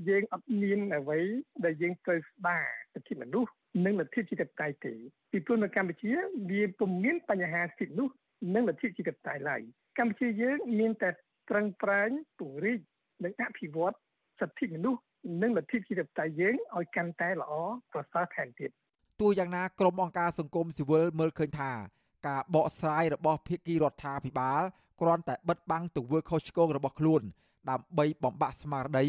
[0.10, 1.20] យើងអត់មានអ្វី
[1.66, 3.52] ដែលយើងត្រូវស្ដារសិទ្ធិមនុស្ស
[3.86, 4.94] និងលទ្ធិប្រជាធិបតេយ្យទេ
[5.32, 6.12] ពីព្រោះនៅកម្ពុជា
[6.52, 8.14] វាពុំមានបញ្ហាសិទ្ធិមនុស្ស
[8.56, 9.62] និងលទ្ធិប្រជាធិបតេយ្យឡើយ
[10.00, 11.10] កម្ពុជាយើងមានតែ
[11.50, 12.80] ត្រឹងប្រែងពង្រីក
[13.24, 13.96] និងអភិវឌ្ឍ
[14.40, 15.02] សិទ្ធិមនុស្ស
[15.42, 17.54] និងលទ្ធិប្រជាធិបតេយ្យយើងឲ្យកាន់តែល្អ
[17.94, 18.72] ប្រសើរថែមទៀត
[19.20, 21.72] ទោះយ៉ាងណាក្រុមអង្គការសង្គមស៊ីវិលមើលឃើញថា
[22.28, 24.62] ការបកស្រាយរបស់ភាគីរដ្ឋាភិបាល
[25.02, 27.22] គ្រាន់តែបិទបាំងទង្វើខុសឆ្គងរបស់ខ្លួន
[27.70, 29.06] ដើម្បីបំបាក់ស្មារតី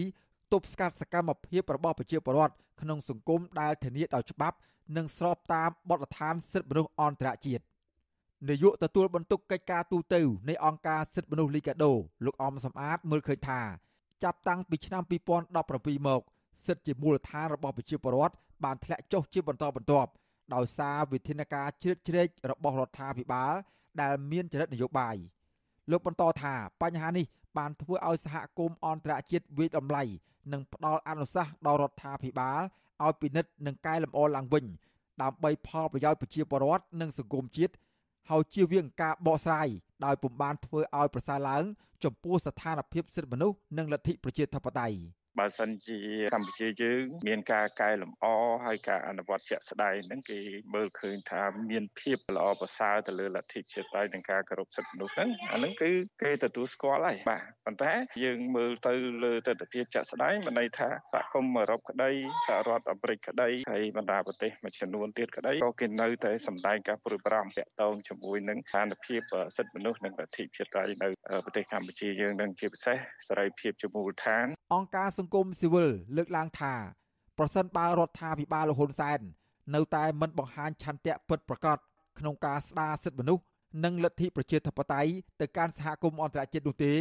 [0.52, 4.56] ទប់ស្កាត់សកម្មភាពរបស់ប្រជាពលរដ្ឋក្នុងសង្គមដែលធានាដោយច្បាប់
[4.96, 7.64] និងស្របតាមបទដ្ឋានសិទ្ធិមនុស្សអន្តរជាតិ
[8.48, 10.14] នាយកទទួលបន្ទុកកិច្ចការទូត
[10.48, 11.92] នៃអង្គការសិទ្ធិមនុស្សលីកាដូ
[12.24, 13.60] លោកអំសំអាតមើលឃើញថា
[14.24, 16.22] ចាប់តាំងពីឆ្នាំ2017មក
[16.66, 20.10] សិទ្ធិជាមូលដ្ឋានរបស់ប្រជាពលរដ្ឋបានធ្លាក់ចុះជាបន្តបន្ទាប់
[20.54, 23.52] ដោយសារវិធានការជ្រៀតជ្រែករបស់រដ្ឋាភិបាល
[24.00, 25.16] ដែលមានចរិតនយោបាយ
[25.90, 27.26] លោកបន្តថាបញ្ហានេះ
[27.58, 30.02] បានធ្វើឲ្យសហគមន៍អន្តរជាតិវិយតម្លៃ
[30.52, 32.60] និងផ្ដល់អនុសាសន៍ដល់រដ្ឋាភិបាល
[33.04, 34.64] ឲ្យពិនិត្យនិងកែលម្អឡើងវិញ
[35.22, 37.74] ដើម្បីផលប្រយោជន៍ប្រជាពលរដ្ឋនិងសង្គមជាតិ
[38.30, 39.68] ហើយជៀសវាងការបកស្រាយ
[40.04, 41.64] ដោយពុំបានធ្វើឲ្យប្រសើរឡើង
[42.04, 44.96] ចំពោះស្ថានភាពសិទ្ធិមនុស្សនិងលទ្ធិប្រជាធិបតេយ្យ
[45.38, 45.98] បើសិនជា
[46.34, 48.26] កម្ពុជាយើងមានការកែលម្អ
[48.66, 50.38] ហើយការអនុវត្តជាក់ស្ដែងហ្នឹងគេ
[50.74, 55.90] មើលឃើញថាមានភាពល្អប្រសើរទៅលើលទ្ធិជាតិតៃនិងការគោរពសិទ្ធិមនុស្សហ្នឹងអាហ្នឹងគឺ
[56.22, 57.92] គេទទួលស្គាល់ហើយបាទប៉ុន្តែ
[58.24, 58.94] យើងមើលទៅ
[59.24, 62.10] លើទស្សនវិជ្ជាជាក់ស្ដែងមិនន័យថាសហគមន៍អឺរ៉ុបក្តី
[62.46, 69.20] សហរដ្ឋអាមេរិកក្តីហើយបណ្ដាប្រទេសមួយចំនួនទៀតក្តីក៏គេនៅតែសម្ដែងការព្រួយបារម្ភតាក់ទងជាមួយនឹងស្ថានភាព
[69.56, 71.08] សិទ្ធិមនុស្សនិងលទ្ធិជាតិតៃនៅ
[71.44, 72.96] ប្រទេសកម្ពុជាយើងនឹងជាពិសេស
[73.28, 75.25] សេរីភាពជាមូលដ្ឋានអង្គការសង្គម
[75.60, 76.74] ស៊ីវិលលើកឡើងថា
[77.38, 79.20] ប្រសិនបើរដ្ឋាភិបាលលហ៊ុនសែន
[79.74, 81.78] នៅតែមិនបង្ហាញឆន្ទៈពិតប្រាកដ
[82.18, 83.42] ក្នុងការស្ដារសិទ្ធិមនុស្ស
[83.84, 85.10] និងលទ្ធិប្រជាធិបតេយ្យ
[85.40, 86.92] ទៅកាន់សហគមន៍អន្តរជាតិនោះទេ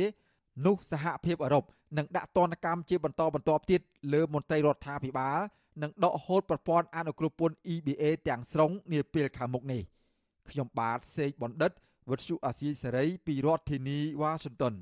[0.65, 1.63] នោះសហភាពអឺរ៉ុប
[1.97, 3.81] នឹងដាក់ទណ្ឌកម្មជាបន្តបន្ទាប់ទៀត
[4.13, 5.39] លើមន្ត្រីរដ្ឋាភិបាល
[5.81, 9.81] និងដកហូតប្រព័ន្ធអនុគ្រោះពន្ធ EBA ទាំងស្រុងនាពេលខាងមុខនេះ
[10.49, 11.71] ខ្ញុំបាទសេកបណ្ឌិត
[12.09, 14.73] វុទ្ធុអាស៊ីសេរីពីរដ្ឋធានីវ៉ាស៊ីនតោន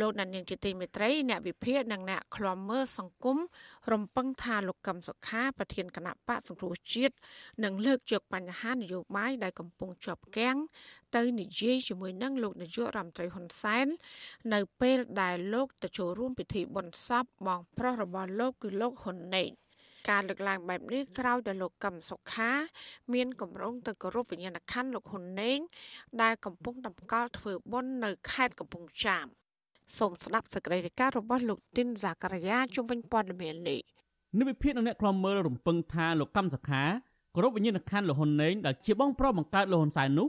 [0.00, 3.38] លោកដានៀងជាទីមេត្រីអ្នកវិភាគនិងអ្នកឃ្លាំមើលសង្គម
[3.92, 7.14] រំពឹងថាលោកកឹមសុខាប្រធានគណៈបកសង្គ្រោះជាតិ
[7.64, 10.56] នឹងលើកយកបញ្ហានយោបាយដែលកំពុងជាប់គាំង
[11.16, 13.86] ទៅនិយាយជាមួយនឹងលោកនាយករដ្ឋមន្ត្រីហ៊ុនសែន
[14.54, 19.50] នៅពេលដែលលោកទៅចូលរួមពិធីបុណ្យសពបងប្រុសរបស់លោកគឺលោកហ៊ុនណេក
[20.08, 22.52] ការលើកឡើងបែបនេះក្រោយដែលលោកកឹមសុខា
[23.14, 25.58] មានកម្រងទៅគោរពវិញ្ញាណក្ខន្ធលោកហ៊ុនណេង
[26.22, 29.28] ដែលកំពុងតម្កល់ធ្វើបុណ្យនៅខេត្តកំពង់ចាម
[29.98, 33.80] សូមស្ដាប់សេចក្តីរាយការណ៍របស់លោកទីនសាករាយាជុំវិញព័ត៌មាននេះ
[34.38, 36.82] និវិភាគនិងអ្នកខ្លំមើលរំពឹងថាលោកកម្មសខា
[37.34, 40.28] គោរពវិញ្ញាណក្ខន្ធលោកហ៊ុនណេងដែលជាបងប្រុសបង្កើតលោកហ៊ុនសែននោះ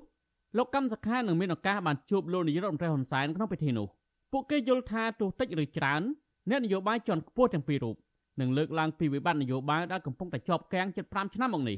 [0.58, 3.88] លោកកម្មសខានឹងមានឱកាសបានជួបលោកនាយករដ្ឋមន្ត្រីហ៊ុនសែនក្នុងពិធីនោះ
[4.32, 6.02] ពួកគេយល់ថាទោះតិចឬច្រើន
[6.50, 7.96] អ្នកនយោបាយជាន់ខ្ពស់ទាំងពីររូប
[8.42, 11.78] នឹងលើកឡើងពីវិបត្តិនយោបាយដែលកំពុងតែជាប់គាំងជិត5ឆ្នាំមកនេះ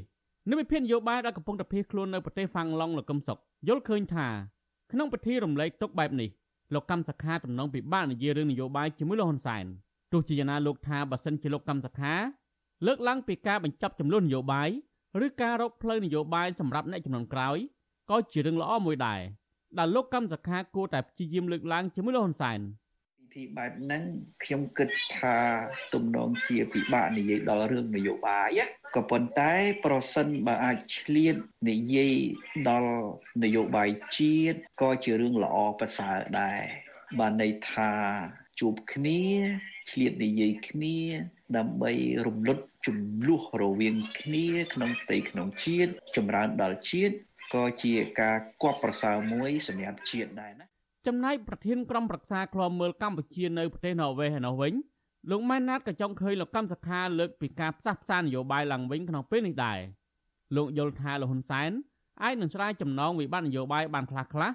[0.50, 3.38] និវិភាគនយោបាយដែលកំពុងតែភៀសខ្លួននៅប្រទេសហ្វាំងឡុងលោកកឹមសុខ
[3.68, 4.28] យល់ឃើញថា
[4.92, 6.30] ក្នុងពិធីរំលែកទុកបែបនេះ
[6.74, 9.64] លោកកម្មសខាទំនងពិបាកនិយាយរឿងនយោបាយជាមួយលោកហ៊ុនសែន
[10.12, 12.14] ទោះជាយ៉ាងណាលោកថាបើសិនជាលោកកម្មសខា
[12.86, 14.68] លើកឡើងពីការបញ្ចប់ចំនួននយោបាយ
[15.26, 17.58] ឬការរកផ្លូវនយោបាយសម្រាប់អ្នកចំនួនក្រោយ
[18.10, 19.20] ក៏ជារឿងល្អមួយដែរ
[19.78, 22.60] ដែលលោកកម្មសខាគួរតែព្យាយាមលើកឡើងជាមួយលោកហ៊ុនសែន
[23.18, 24.02] ពិធីបែបហ្នឹង
[24.42, 25.36] ខ្ញុំគិតថា
[25.94, 28.60] ទំនងជាពិបាកនិយាយដល់រឿងនយោបាយ
[28.94, 29.52] ក៏ប៉ុន្តែ
[29.84, 31.36] ប្រសិនបើអាចឆ្លៀត
[31.70, 32.16] និយាយ
[32.68, 32.94] ដល់
[33.42, 36.60] នយោបាយជាតិក៏ជារឿងល្អប្រសើរដែរ
[37.18, 37.92] បានន័យថា
[38.60, 39.22] ជួបគ្នា
[39.90, 40.98] ឆ្លៀតនិយាយគ្នា
[41.56, 41.92] ដើម្បី
[42.26, 47.14] រំលត់ចំនួនរវាងគ្នា ក្នុងផ្ទៃក្នុងជាតិចម្រើនដល់ជាតិ
[47.54, 50.66] ក៏ជាការគប់ប្រសើរមួយសម្រាប់ជាតិដែរណា
[51.06, 54.72] ចំណែកប្រធានក្រុមប្រឹក្សាឃ្លាំមើលកម្ពុជានៅប្រទេសន័រវេសឯនោះវិញ
[55.28, 59.78] លោកម៉ែនណាតក៏ចង់ឃើញលោកកម្មសខាលើកពីការផ្សះផ្សានយោបាយឡើងវិញក្នុងពេលនេះដែរ
[60.56, 61.70] លោកយល់ថាលោកហ៊ុនសែន
[62.22, 64.50] អាចនឹងឆ្លើយចំណងវិបត្តិនយោបាយបានខ្លះខ្លះ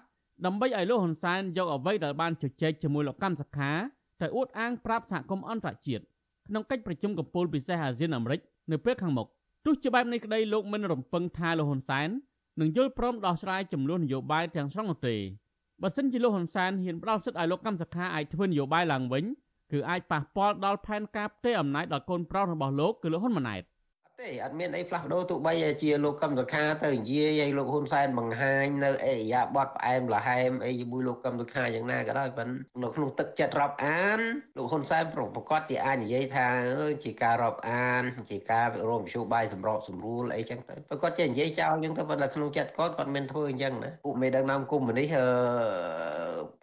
[0.46, 3.72] ដើម្បីឲ្យលោកហ៊ុនសែនយកអ្វីដែលបានជជែកជាមួយលោកកម្មសខា
[4.22, 6.04] ទៅអួតអាងប្រាប់សហគមន៍អន្តរជាតិ
[6.48, 8.40] ក្នុងកិច្ចប្រជុំកំពូលពិសេសអាស៊ានអាមេរិក
[8.72, 9.28] នៅពេលខាងមុខ
[9.66, 12.10] ទោះជាបែបនេះក្តីលោកមិនរំពឹងថាលោកហ៊ុនសែន
[12.60, 15.16] នឹងយល់ព្រមដោះស្រាយចំនួននយោបាយទាំងស្រុងនោះទេ
[15.82, 19.24] បើសិនជាលោកហ៊ុនសែនហ៊ានផ្ដល់សិទ្ធិឲ្យលោកកម្មសខាអាចធ្វើនយោបាយឡើងវិញ
[19.72, 23.64] គឺអាចប៉ះពាល់ដល់ផែនការផ្ទេរអំណាចដល់កូនប្រុសរបស់លោកគឺលោកហ៊ុនម៉ាណែត
[24.22, 34.20] ទេអត់មានអីផ្លាស់ប្ដូរទោះបីជាលោកកឹមសុខាទៅនិយាយឲ្យលោកហ៊ុនសែនបង្ហាញនៅអេរយាប័តផ្អែមល្ហែមអីជាមួយលោកកឹមសុខាយ៉ាងណាក៏ដោយប៉ុន្តែនៅក្នុងទឹកចិត្តរាប់អាន
[34.58, 36.48] លោកហ៊ុនសែនប្រកបជាអាចនិយាយថា
[37.04, 45.28] ជាការរាប់អានជាការរំជួបាយសម្របសម្រួលអីចឹងទៅប្រកបជានិយាយចោលចឹងទៅប៉ុន្តែក្នុងចិត្តគាត់គាត់មិនធ្វើអញ្ចឹងណាពួកមេដឹកនាំគុំនេះអឺ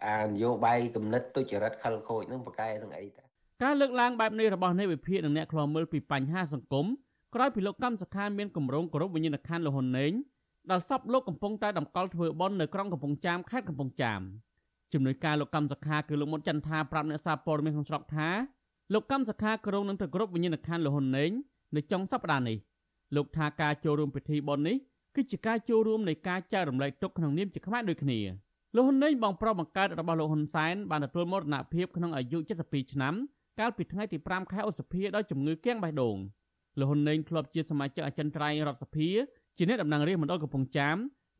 [0.07, 3.23] អានយោបាយគំនិតទុច្ចរិតខលខូចនឹងប្រកែទាំងអីតា
[3.63, 6.85] ការលើកឡើងបែបនេះរបស់អ្នកវិភាគនិងអ្នកខ្លាំមើលពីបញ្ហាសង្គម
[7.35, 10.11] ក្រោយពីលោកកម្មសខាមានគម្រោងគោរពវិញ្ញាណក្ខន្ធលហ៊ុនណេង
[10.71, 14.21] ដល់សពលោកកំពុងតែតម្កល់ធ្វើបន់នៅក្រុងកំពង់ចាមខេត្តកំពង់ចាម
[14.93, 18.29] ជំនួយការលោកកម្មសខាគឺលោកមុតចន្ទថាប្រាប់អ្នកសារព័ត៌មានក្នុងស្រុកថា
[18.93, 21.31] លោកកម្មសខាក្រុងនឹងទៅគោរពវិញ្ញាណក្ខន្ធលហ៊ុនណេង
[21.75, 22.57] នៅចុងសប្តាហ៍នេះ
[23.15, 24.77] លោកថាការចូលរួមពិធីបុណ្យនេះ
[25.15, 28.19] គឺជាការចូលរួមនៃការចែករំលែកទុក្ខក្នុងនាមជាខ្មែរដូចគ្នា
[28.75, 33.13] លោកហ៊ុនណេងបងប្រុសបង្កើតរបស់លោកហ៊ុនសែនបានទទួលមរណភាពក្នុងអាយុ72ឆ្នាំ
[33.59, 36.17] កាលពីថ្ងៃទី5ខែឧសភាដោយជំងឺគាំងបេះដូង
[36.79, 39.09] លោកហ៊ុនណេងធ្លាប់ជាសមាជិកអចិន្ត្រៃយ៍រដ្ឋសភា
[39.57, 40.97] ជាអ្នកតំណាងរាស្ត្រមណ្ឌលកំពង់ចាម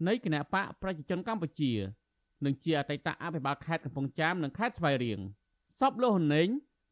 [0.07, 1.71] នៃគណៈបកប្រជាជនកម្ពុជា
[2.45, 5.19] និងជាអតីតអភិបាលខេត្តកំពង់ចាមនិងខេត្តស្វាយរៀង
[5.79, 6.47] សពលោកហ៊ុនណេង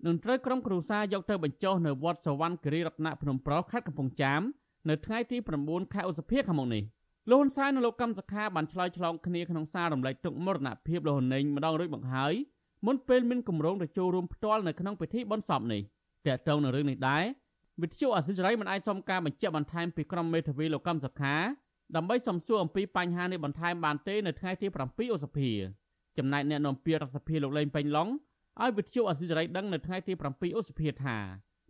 [0.06, 4.42] នឹងត្រូវក្រុមគ្រួសារយកទៅបញ្ចុះនៅវត្តសវណ្ណគិរីរតនភ្នំប្រុសខេត្តកំពង់ចាម
[4.90, 6.84] នៅថ្ងៃទី9ខែឧសភាខាងមុខនេះ
[7.30, 12.34] លោកហ៊ុនសែននិងលោកកឹមសុខាបានឆ្លើយឆ្លងគ្នាក្នុងសាររំលែកទុកមរណភាពលោកហ៊ុនណេងម្ដងរួចមកហើយ
[12.86, 15.82] មុនពេលមានគម្រោងទៅចូលរួមផ្ទាល់នៅក្នុងពិធីបុណ្យសពនេះ
[16.28, 17.24] តើតើនឹងរឿងនេះដែរ
[17.82, 21.36] វិទ្យុអាស៊ីសេរីមិនអាចសុំការបញ្ជាក់បន្ថែមពីក្រុមមេធាវីលោកកម្មសុខា
[21.96, 25.50] ដើម្បីសំសួរអំពីបញ្ហានេះបន្ថែមបានទេនៅថ្ងៃទី7ឧសភា
[26.18, 28.10] ចំណែកអ្នកនាំពាក្យរដ្ឋសភាលោកលេងពេញឡុង
[28.62, 31.18] ឲ្យវិទ្យុអាស៊ីសេរីដឹងនៅថ្ងៃទី7ឧសភាថា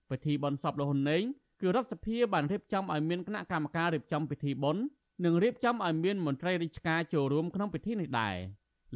[0.09, 1.23] ពិធីបុណ្យសពលោកហ៊ុនណេង
[1.61, 4.83] គឺរដ្ឋសភាបានរៀបចំឲ្យមានគណៈកម្មការរៀបចំពិធីបុណ្យ
[5.25, 8.35] និងរៀបចំឲ្យមានមន្ត្រីរាជការចូលរួមក្នុងពិធីនេះដែរ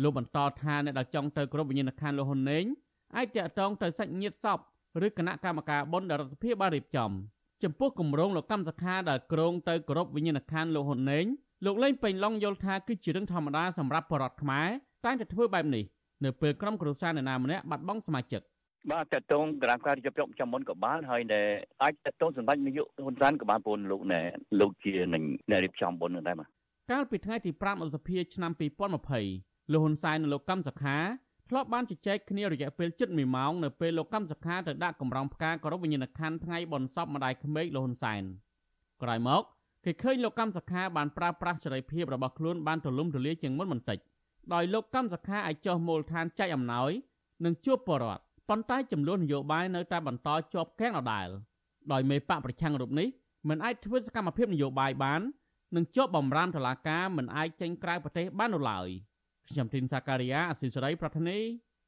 [0.01, 2.65] លោកបន្តថាអ្នកដែលចង់ទៅគ្រប់វិញ្ញាណក្ខន្ធលោកហ៊ុនណេង
[3.15, 4.59] អាចតាក់ទងទៅសាច់ញាតិសព
[5.05, 7.11] ឬគណៈកម្មការបុណ្យដែលរដ្ឋសភាបានរៀបចំ
[7.63, 11.25] ចំពោះគម្រោងលោកកម្មសខាដែលក្រងទៅគោរពវិញ្ញាណក្ខន្ធលោកហ៊ុនណេង
[11.65, 14.67] លោកលេងពេញឡុងយល់ថាគឺជារឿងធម្មតាសម្រាប់បរដ្ឋខ្មែរ
[15.05, 15.83] តែតែធ្វើបែបនេះ
[16.23, 18.41] នៅពេលក្រុមគ្រួសារនរណាម្នាក់បាត់បង់សមាជិក
[18.91, 21.47] បាទតកតងក្រាមការរៀបចំចំមុនក៏បានហើយដែល
[21.83, 24.21] អាចតកតងសម្ដេចនាយកហ៊ុនសែនក៏បានពូនលោកណែ
[24.59, 26.47] លោកជានឹងអ្នករៀបចំបុណ្យនឹងដែរបាទ
[26.91, 28.51] កាលពីថ្ងៃទី5ឧសភាឆ្នាំ
[29.11, 30.97] 2020លោកហ៊ុនសែននិងលោកកម្មសខា
[31.49, 38.23] ធ្លាប់បានជជែកគ្នារយៈពេលជិត1ម៉ោងនៅពេលលោកកម្មសខាទៅដាក់កម្រងផ្កាគោរពវិញ្ញាណក្ខន្ធថ្ងៃបុណ្យសពម្ដាយក្មេកលោកហ៊ុនសែន
[39.03, 39.41] ក្រោយមក
[39.85, 43.97] គេឃើញលោកកម្មសខាបានប្រើប្រាស់សេរីភាពរបស់ខ្លួនបានទូលំទូលាយជាងមុនបន្តិច
[44.53, 46.91] ដោយលោកកម្មសខាឲ្យចុះមូលដ្ឋានចែកអំណោយ
[47.45, 51.27] និងជួបបរដ្ឋ ប៉ុន្តែចំនួននយោបាយនៅតែបន្តជាប់គាំងដដែល
[51.91, 53.07] ដោយមេបកប្រឆាំងរូបនេះ
[53.49, 55.21] មិនអាចធ្វើសកម្មភាពនយោបាយបាន
[55.75, 58.87] និងជាប់បំរាមតុលាការមិនអាចចេញក្រៅប្រទេសបាននោះឡើយ។
[59.49, 61.37] ខ្ញុំទីនសាការីយ៉ាអស៊ីសេរីប្រធានី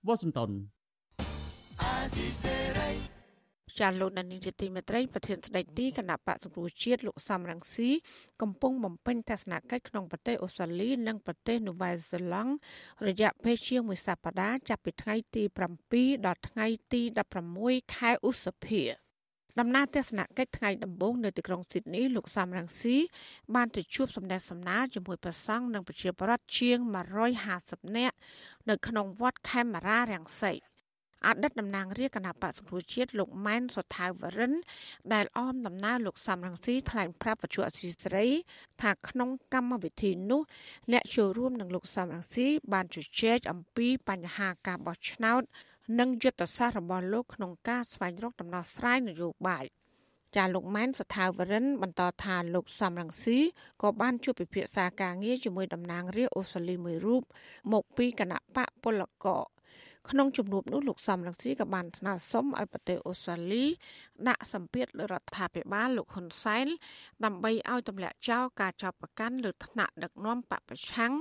[0.08, 0.52] វ៉ាស៊ីនតោន
[1.82, 3.17] អាស៊ីសេរី
[3.80, 7.90] ចាលោកដានីលទីមេត្រីប្រធានស្ដីទីគណៈបកសង្គ្រោះជាតិលោកសំរងស៊ី
[8.42, 12.54] កំពុងបំពេញទស្សនកិច្ចក្នុងប្រទេសអូស្ត្រាលី និងប្រទេសនូវែលសេឡង់
[13.08, 15.44] រយៈពេលជាងមួយសប្តាហ៍ចាប់ពីថ្ងៃទី
[15.84, 17.02] 7ដល់ថ្ងៃទី
[17.48, 18.84] 16ខែឧសភា
[19.60, 22.96] ដំណើរទស្សនកិច្ចថ្ងៃដំបូងនៅទីក្រុងស៊ីដនីលោកសំរងស៊ី
[23.56, 26.78] បានទៅជួបសម្ដេចសម្ដាជាមួយព្រះសង្ឃនិងប្រជាពលរដ្ឋជាង
[27.38, 28.16] 150នាក់
[28.70, 30.54] នៅក្នុងវត្តខេមរារាំងសី
[31.26, 34.54] អតីតតំណាងរាជគណៈបក្សសង្គ្រោះជាតិលោកម៉ែនសុថាវរិន
[35.14, 38.26] ដែលអមដំណើរលោកសំរងស៊ីថ្លែងប្រាប់បច្ចុប្បន្នអសីស្រី
[38.82, 40.42] ថាក្នុងកម្មវិធីនោះ
[40.92, 45.42] អ្នកចូលរួមនឹងលោកសំរងស៊ីបានជជែកអំពីបញ្ហាការបោះឆ្នោត
[46.00, 49.66] និងយុទ្ធសាស្ត្ររបស់លោកក្នុងការស្វែងរកដំណោះស្រាយនយោបាយ
[50.36, 53.38] ចាលោកម៉ែនសថាវរិន បន្តថាលោកសំរងស៊ី
[53.82, 57.24] ក៏បានជួបពិភាក្សាការងារជាមួយតំណាងរាស្ត្រអូស្ត្រាលីមួយរូប
[57.74, 59.57] មកពីគណៈបកពលករ
[60.12, 63.66] ក្នុងជំនួបនោះលោកសំរងស៊ីក៏បានស្នើសុំឲ្យប្រទេសអូស្ត្រាលី
[64.28, 66.68] ដាក់សម្ពាធលើរដ្ឋាភិបាលលោកហ៊ុនសែន
[67.26, 71.14] ដើម្បីឲ្យទម្លាក់ចោលការចាប់ប្រកាន់លើថ្នាក់ដឹកនាំបពប្រឆាំង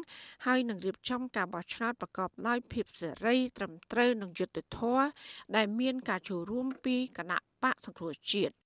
[0.47, 5.05] ហើយនឹងរៀបចំការបោះឆ្នោតប្រកបដោយភាពសេរីត្រឹមត្រូវនិងយុត្តិធម៌
[5.57, 8.66] ដែលមានការចូលរួមពីគណៈបកសង្គ្រោះជាតិ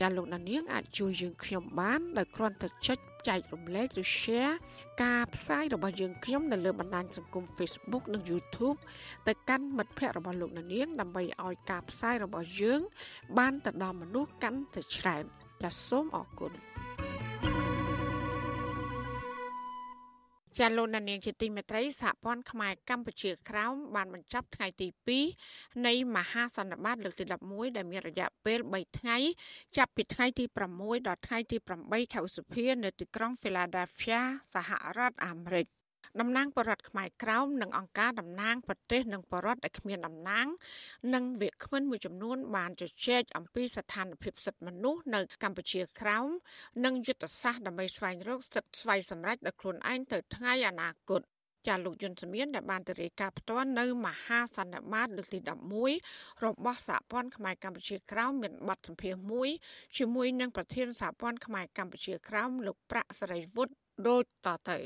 [0.00, 4.54] ចាលោកដានៀងអាចជួយយើងខ្ញុំបានដោយគ្រាន់តែចុចចែករំលែកឬ share
[5.04, 8.78] ការផ្សាយរបស់យើងខ្ញុំនៅលើបណ្ដាញសង្គម Facebook និង YouTube
[9.26, 12.80] ទៅកាន់មិត្តភ័ក្តិរបស់លោកនាង ដើម្បីឲ្យការផ្សាយរបស់យើង
[13.38, 15.24] បានទៅដល់មនុស្សកាន់តែច្រើន
[15.62, 16.52] ចាសសូមអរគុណ
[20.58, 24.88] ចាលោកនាងជាទីមេត្រីសហព័ន្ធខ្មែរកម្ពុជាក្រោមបានបញ្ចប់ថ្ងៃទី
[25.34, 29.16] 2នៃមហាសន្និបាតលើកទី11ដែលមានរយៈពេល3ថ្ងៃ
[29.76, 30.44] ចាប់ពីថ្ងៃទី
[30.76, 34.20] 6ដល់ថ្ងៃទី8ខែឧសភានៅទីក្រុង Philadelphia
[34.54, 35.75] សហរដ្ឋអាមេរិក
[36.20, 40.46] តំណាងបរដ្ឋខ្មែរក្រោមនិងអង្គការតំណាងប្រទេសនិងបរដ្ឋដែលគ្មានតំណាង
[41.14, 46.28] និងវាគ្មិនមួយចំនួន បានជជែកអំពីស្ថានភាពសិទ្ធិមនុស្សនៅកម្ពុជាក្រោម
[46.84, 51.22] និងយុទ្ធសាស្ត្រដើម្បីស្វែងរកសិទ្ធិស្វ័យសម្រេចដោយខ្លួនឯងទៅថ្ងៃអនាគត
[51.68, 55.38] ចាលោកយុនសមៀនដែលបានទៅរាយការណ៍ផ្ទាល់នៅមហាសន្និបាតលើកទី
[55.92, 59.48] 11របស់សហព័ន្ធខ្មែរកម្ពុជាក្រោមមានបទសម្ភាសន៍មួយ
[59.98, 63.74] ជាមួយនឹងប្រធានសហព័ន្ធខ្មែរកម្ពុជាក្រោមលោកប្រាក់សរិវុឌ្ឍ
[64.08, 64.78] ដូចតទៅ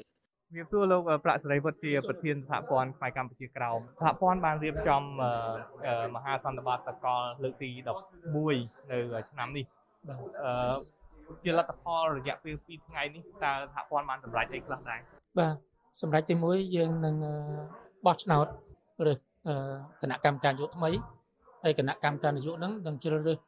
[0.51, 5.03] ជំរាបសួរលោកប្រាក់សេរីវុឌ្ឍជាប្រធានសហព័ន្ធផ្នែកកម្ពុជាក្រោមសហព័ន្ធបានរៀបចំ
[6.15, 7.71] មហាសន្និបាតសកលលើកទី
[8.31, 8.99] 11នៅ
[9.31, 9.65] ឆ្នាំនេះ
[10.45, 10.75] អឺ
[11.45, 15.01] ជាលទ្ធផលរយៈពេល2ថ្ងៃនេះតើសហព័ន្ធបានសម្រេចអីខ្លះដែរ
[15.39, 15.55] បាទ
[16.03, 17.17] សម្រេចទី1យើងនឹង
[18.07, 18.47] បោះឆ្នោត
[19.11, 19.13] ឬ
[20.03, 20.91] គណៈកម្មការនយោបាយថ្មី
[21.63, 23.39] ហើយគណៈកម្មការនយោបាយហ្នឹងនឹងជ្រើសរើស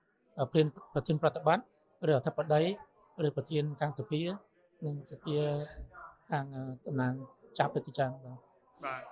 [0.52, 1.64] ប្រធានប្រធានប្រតិបត្តិ
[2.10, 2.62] ឬអធិបតី
[3.26, 4.22] ឬប្រធានខាងសភា
[4.84, 5.36] និងសភា
[6.32, 6.46] ខាង
[6.86, 7.12] តំណាង
[7.58, 8.38] ចាប់ព្រឹត្តិការណ៍បាទ
[8.84, 9.02] បាទ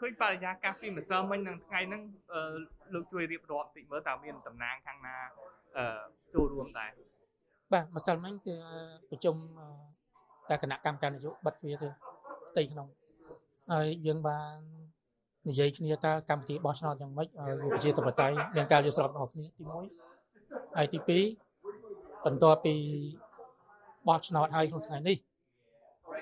[0.00, 2.02] ឃើញបរិយាកាសពីម្សិលមិញនឹងថ្ងៃហ្នឹង
[2.94, 5.16] លោកជួយរៀបរាប់តិចមើលតើមានតំណាងខាងណា
[6.34, 6.90] ចូលរួមដែរ
[7.72, 8.56] បាទម្សិលមិញគឺ
[9.10, 9.36] ប្រជុំ
[10.48, 11.88] តែគណៈកម្មការនយោបាយបិទទ្វារទៅ
[12.48, 12.88] ផ្ទៃក្នុង
[13.72, 14.56] ហើយយើងបាន
[15.48, 19.62] និយាយគ្នាតើកម្មវិធីបោះឆ្នោតយ៉ាងម៉េចឲ្យវាប្រជាធិបតេយ្យមានការយល់ស្របរបស់គ្នាទី
[20.20, 22.74] 1ហើយទី2បន្ទាប់ពី
[24.08, 25.16] បោះឆ្នោតហើយក្នុងថ្ងៃនេះ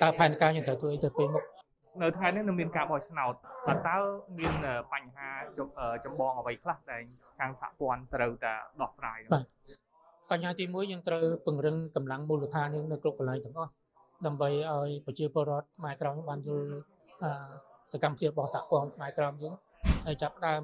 [0.01, 1.45] តើផែនការយើងត្រូវធ្វើអីទៅពេលមុខ
[2.01, 3.35] នៅថ្ងៃនេះនឹងមានការបោះឆ្នោត
[3.69, 3.97] តើតើ
[4.39, 4.55] មាន
[4.93, 5.29] បញ្ហា
[6.05, 7.03] ចម្បងអ្វីខ្លះដែល
[7.39, 9.47] ខាងសហព័ន្ធត្រូវតែដោះស្រាយបាទ
[10.31, 13.73] បញ្ហាទី1យើងត្រូវពង្រឹងកម្លាំងមូលដ្ឋានយើងនៅគ្រប់កន្លែងទាំងអស់
[14.27, 16.69] ដើម្បីឲ្យប្រជាពលរដ្ឋខ្មែរក្រមបានយល់
[17.93, 19.55] សកម្មភាពរបស់សហព័ន្ធខ្មែរក្រមយើង
[20.07, 20.63] ហើយចាប់ដើម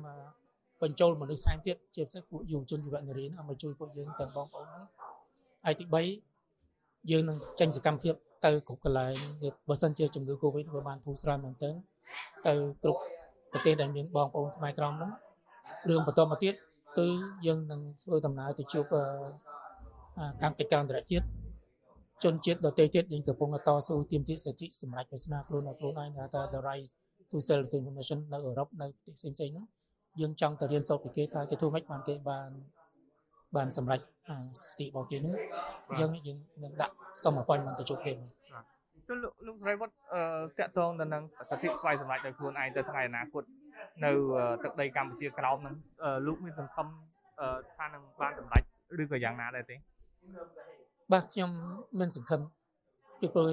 [0.82, 4.84] បញ្ចូលមនុស្សថែមទៀតជាពិសេសពួកយុវជនយុវនារីឲ្យមកជួយពួកយើងទាំងបងប្អូនហ្នឹង
[5.64, 5.84] ហើយទី
[6.48, 9.14] 3យើងនឹងចេញសកម្មភាព ទៅគ្រប់កន្លែង
[9.68, 11.74] បើសិនជាជំងឺ Covid វាបានធូរស្រាលមែនទែន
[12.46, 13.00] ទៅគ្រប់
[13.52, 15.12] ប្រទេសដែលមានបងប្អូនខ្មែរក្រមហ្នឹង
[15.88, 16.54] រឿងបន្តមកទៀត
[16.96, 17.06] គឺ
[17.46, 18.84] យើងនឹងធ្វើដំណើរទៅជួប
[20.42, 21.26] កម្មកិច្ចការអន្តរជាតិ
[22.24, 26.88] ជនជាតិដទៃទៀតយើងកំពុងតស៊ូទាមទារសិទ្ធិសម្រាប់វាសនាខ្លួនឲ្យខ្លួនឯងថា the right
[27.30, 29.66] to self determination នៅអឺរ៉ុបនៅប្រទេសផ្សេងៗហ្នឹង
[30.20, 32.50] យើងចង់ទៅរៀនសូត្រពីគេថាគេធ្វើម៉េចបានគេបាន
[33.56, 35.34] បានសម្រេចសិទ្ធិរបស់គេនោះ
[36.00, 38.12] យើងយើងនឹងដាក់សុំ appointment ទៅជួបគេ
[39.08, 40.22] ចុះលោកលោកស្រីវត្តអឺ
[40.58, 43.44] តាក់ទងទៅនឹងសិទ្ធិស្វ័យសម្រេចដោយខ្លួនឯងទៅថ្ងៃអនាគត
[44.04, 44.10] នៅ
[44.64, 45.74] ទឹកដីកម្ពុជាក្រោមហ្នឹង
[46.26, 46.86] លោកមានសង្ឃឹម
[47.76, 48.62] ថានឹងបានសម្រេច
[49.02, 49.76] ឬក៏យ៉ាងណាដែរទេ
[51.12, 51.50] បាទខ្ញុំ
[51.98, 52.40] មានសង្ឃឹម
[53.20, 53.50] ពីព្រោះ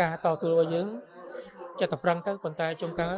[0.00, 0.86] ការតស៊ូរបស់យើង
[1.80, 3.16] ចិត្តតែប្រឹងទៅប៉ុន្តែជុំកាល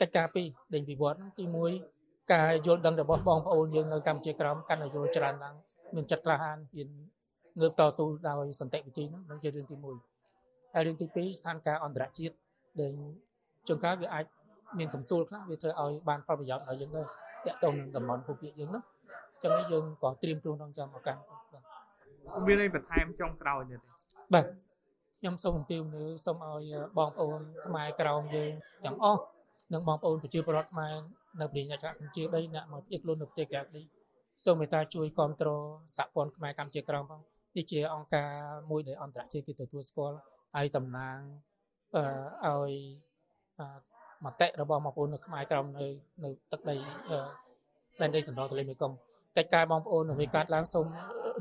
[0.00, 5.54] កិច្ចការពីរដេញពីវត្តទី1 ការយល់ដឹងរបស់បងប្អូនយើងនៅកម្ពុជាក្រោមកាន់តែយល់ច្រើនឡើង
[5.94, 6.88] មានចិត្តក្លាហានមាន
[7.60, 12.34] ងើបតស៊ូដោយសន្តិវិធីនោះនឹងជារឿងទី1ហើយរឿងទី2ស្ថានភាពអន្តរជាតិ
[12.80, 12.92] ដែល
[13.66, 14.24] ជួនកាលវាអាច
[14.78, 17.06] មានកំសួលខ្លះវាធ្វើឲ្យបានផលប្រយោជន៍ដល់យើងដែរ
[17.46, 18.82] តាក់ទងនឹងតំបន់ភូមិភាគយើងនោះ
[19.42, 21.16] ចឹងយើងក៏ត្រៀមខ្លួនក្នុងចាំឱកាស
[21.52, 21.64] បាទ
[22.46, 23.80] មានអីបន្ថែមចុងក្រោយទៀត
[24.34, 24.46] បាទ
[25.20, 28.52] ខ្ញុំសូមអំពាវនាវសូមឲ្យបងប្អូនខ្មែរក្រោមយើង
[28.84, 29.22] ទាំងអស់
[29.72, 30.96] និងបងប្អូនប្រជាពលរដ្ឋខ្មែរ
[31.40, 33.82] នៅប្រទេសកម្ពុជាដីអ្នកមកពីខ្លួននៅប្រទេសក្រៅដី
[34.44, 35.62] សូមមេត្តាជួយគ្រប់គ្រង
[35.96, 37.20] សហព័ន្ធខ្មែរកម្ពុជាក្រមផង
[37.56, 38.30] នេះជាអង្គការ
[38.70, 40.16] មួយដែលអន្តរជាតិគេទទួលស្គាល់
[40.56, 41.18] ហើយតំណាង
[41.96, 42.74] អឺឲ្យ
[44.24, 45.86] មតិរបស់បងប្អូននៅខ្មែរក្រមនៅ
[46.24, 46.76] នៅទឹកដី
[48.00, 48.96] ដែនដីសម្រងទន្លេមេគង្គ
[49.36, 50.86] កិច្ចការបងប្អូននៅវិកាត់ឡើងសូម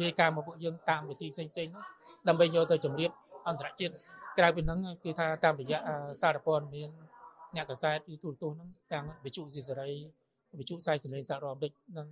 [0.04, 1.68] រាយការណ៍មកពួកយើងតាមវិធីផ្សេងផ្សេង
[2.28, 3.12] ដើម្បីយកទៅជម្រាប
[3.48, 3.94] អន្តរជាតិ
[4.38, 5.80] ក្រៅពីហ្នឹងគឺថាតាមរយៈ
[6.22, 6.90] សារព័ត៌មាន
[7.56, 9.92] អ្នកកសែតឬទូរទស្សន៍ហ្នឹងទាំងវិទ្យុស៊ីសេរី
[10.60, 12.08] វិទ្យុសាយសេរីសហរដ្ឋអាមេរិកនិង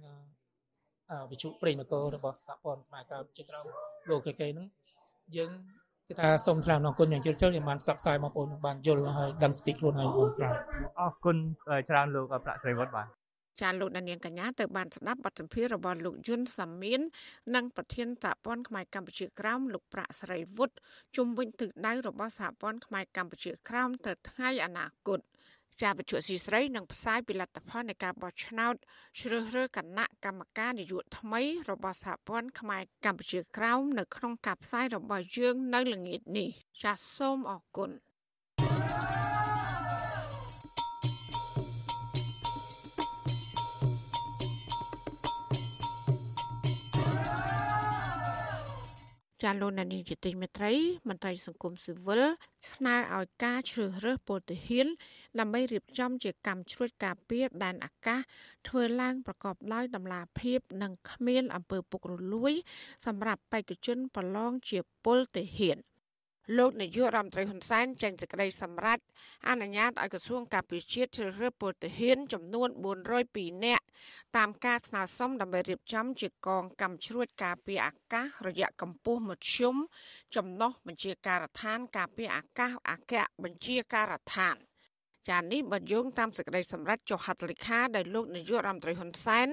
[1.31, 3.65] វិទ្យុព្រៃនគររបស់សហព័ន្ធខ្មែរកើតជាក្រុម
[4.09, 4.67] លោកគេគេហ្នឹង
[5.35, 5.49] យើង
[6.07, 10.31] គឺថាសូមថ្លែងអំណរគុណយ៉ាងជ្រាលជ្រៅដែលបានផ្សព្វផ្សាយបងប្អូនបានយល់ហើយដឹងស្ទីខ្លួនហើយបងប្អូន
[10.99, 11.37] អរគុណ
[11.89, 13.07] ច្រើនលោកប្រាក់ស្រីវត្តបាទ
[13.61, 17.01] ចាលោកដានៀងកញ្ញាទៅបានស្ដាប់បទសម្ភាសន៍របស់លោកយុនសាមៀន
[17.55, 20.75] និងប្រធានសហព័ន្ធខ្មែរកម្ពុជាក្រោមលោកប្រាក់ស្រីវុឌ្ឍ
[21.15, 25.19] ជុំវិញទិសដៅរបស់សហព័ន្ធខ្មែរកម្ពុជាក្រោមទៅថ្ងៃអនាគត
[25.81, 28.75] ជាវិទ្យុស៊ីស្រីនឹងផ្សាយពីលទ្ធផលនៃការបោះឆ្នោត
[29.19, 36.49] ជ្រើសរើសគណៈកម្មការនយោបាយថ្មី របស់សហព័ន្ធខ្មែរកម្ពុជាក្រោមនៅក្នុងការផ្សាយរបស់យើងនៅល្ងាចនេះ
[36.83, 37.91] ចាសសូមអរគុណ
[49.43, 50.73] ចាលោកនានីជាទីមេត្រី
[51.09, 52.21] មន្ត្រីសង្គមស៊ីវិល
[52.71, 54.87] ស្នើឲ្យការជ្រើសរើសពលទាហាន
[55.39, 58.19] ដើម្បីរៀបចំជាកម្មជ្រួតការពារដែនអាកាស
[58.67, 62.53] ធ្វើឡើងប្រកបដោយតម្លាភាព និងគ្មានអំពើពុករលួយ
[63.05, 65.77] សម្រាប់បេក្ខជនប្រឡងជាពលទាហាន
[66.57, 68.99] លោកនាយករដ្ឋមន្ត្រីហ៊ុនសែនចេញសេចក្តីសម្រេច
[69.47, 72.69] អនុញ្ញាតឲ្យក្រសួងការពារជាតិជ្រើសរើសពលទាហានចំនួន
[73.17, 73.85] 402នាក់
[74.37, 79.75] តាមការស្នើសុំដើម្បីរៀបចំជាកងកម្មជ្រួតការពារអាកាសរយៈកម្ពស់មធ្យម
[80.35, 83.13] ចំណុះបញ្ជាការដ្ឋានការពារអាកាសអគ្គ
[83.43, 84.57] បញ្ជាការដ្ឋាន
[85.29, 89.47] ចាននេះបើយោងតាមសេចក្តីសម្រេចចុះហត្ថលេខាដោយលោកនាយករដ្ឋមន្ត្រីហ៊ុនសែន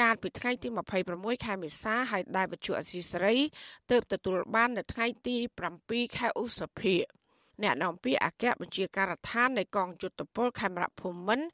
[0.00, 0.68] កាលពីថ្ងៃទី
[1.06, 3.36] 26ខែមេសាហើយដែលវិទ្យុអសីសេរី
[3.90, 5.36] ទើបទទួលបាននៅថ្ងៃទី
[5.76, 6.94] 7ខែឧសភា
[7.62, 11.46] អ្នកនាំពាក្យអគ្គបញ្ជាការដ្ឋាននៃកងយុទ្ធពលខេមរៈភូមិន្ទ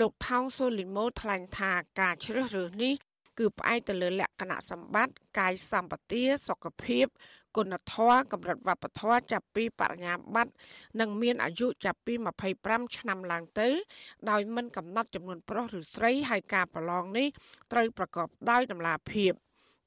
[0.00, 2.94] លោកថោងសូលីម៉ូថ្លែងថាការជ្រើសរើសនេះ
[3.38, 7.06] គឺផ្អែកទៅលើលក្ខណៈសម្បត្តិកាយសម្បទាសុខភាព
[7.56, 10.52] គុណធម៌កម្រិតវប្បធម៌ចាប់ពីបរិញ្ញាបត្រ
[11.00, 12.14] និងមានអាយុចាប់ពី
[12.54, 13.68] 25ឆ្នាំឡើងទៅ
[14.30, 17.26] ដោយមិនកំណត់ចំនួនប្រុសឬស្រីហើយការប្រឡងនេះ
[17.72, 19.32] ត្រូវប្រកបដោយតម្លាភាព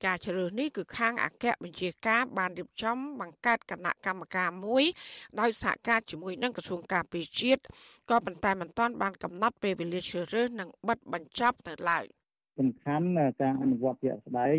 [0.06, 4.84] ការជ្រើសនេះគឺខាងអគ្គបញ្ជាការបានរៀបចំបង្កើតគណៈកម្មការមួយ
[5.40, 7.62] ដោយសហការជាមួយនឹងក្រសួងការពារជាតិ
[8.10, 12.06] ក៏ប៉ុន្តែមិនទាន់បានកំណត់ពេលវេលាជ្រើសរើសនិងបិទបញ្ចប់ទៅឡើយ។
[12.60, 13.08] សំខាន់
[13.42, 14.56] ការអនុវត្តជាក់ស្ដែង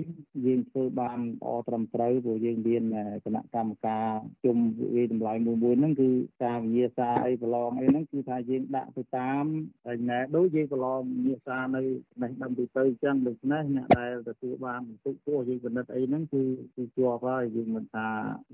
[0.47, 2.83] យើងធ្វើបានល្អត្រឹមត្រូវព្រោះយើងមាន
[3.25, 4.09] គណៈកម្មការ
[4.45, 4.59] ជុំ
[4.95, 6.11] វិតម្លៃមួយមួយហ្នឹងគឺ
[6.45, 9.45] ការវិញ្ញាសាអីប្រឡងអីហ្នឹងគឺថាយើងដាក់ទៅតាម
[9.87, 11.81] ហើយណែដូចយើងប្រឡងវិញ្ញាសានៅ
[12.23, 16.43] នេះដឹងទៅទៅអញ្ចឹងដូច្នេះអ្នកដែលទទួលបានបន្ទុកពោះយើងពិនិត្យអីហ្នឹងគឺ
[16.77, 18.09] គឺជាប់ហើយយើងមិនថា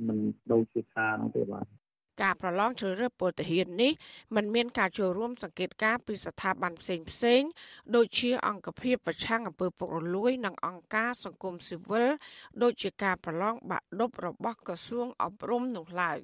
[0.06, 0.18] មិន
[0.52, 1.85] ដូចជាខានោះទេបាទ
[2.22, 3.92] ការប្រឡងជ្រើសរើសពលទាហាននេះ
[4.36, 7.42] មិនមានការចូលរួមសង្កេតការពីស្ថាប័នផ្សេងផ្សេង
[7.94, 12.08] ដូចជាអង្គភាពប្រឆាំងអំពើពុករលួយ និងអង្គការសង្គមស៊ីវិល
[12.62, 16.18] ដូចជាការប្រឡងបាក់ឌុបរបស់ក្រសួងអប់រំនោះឡើយ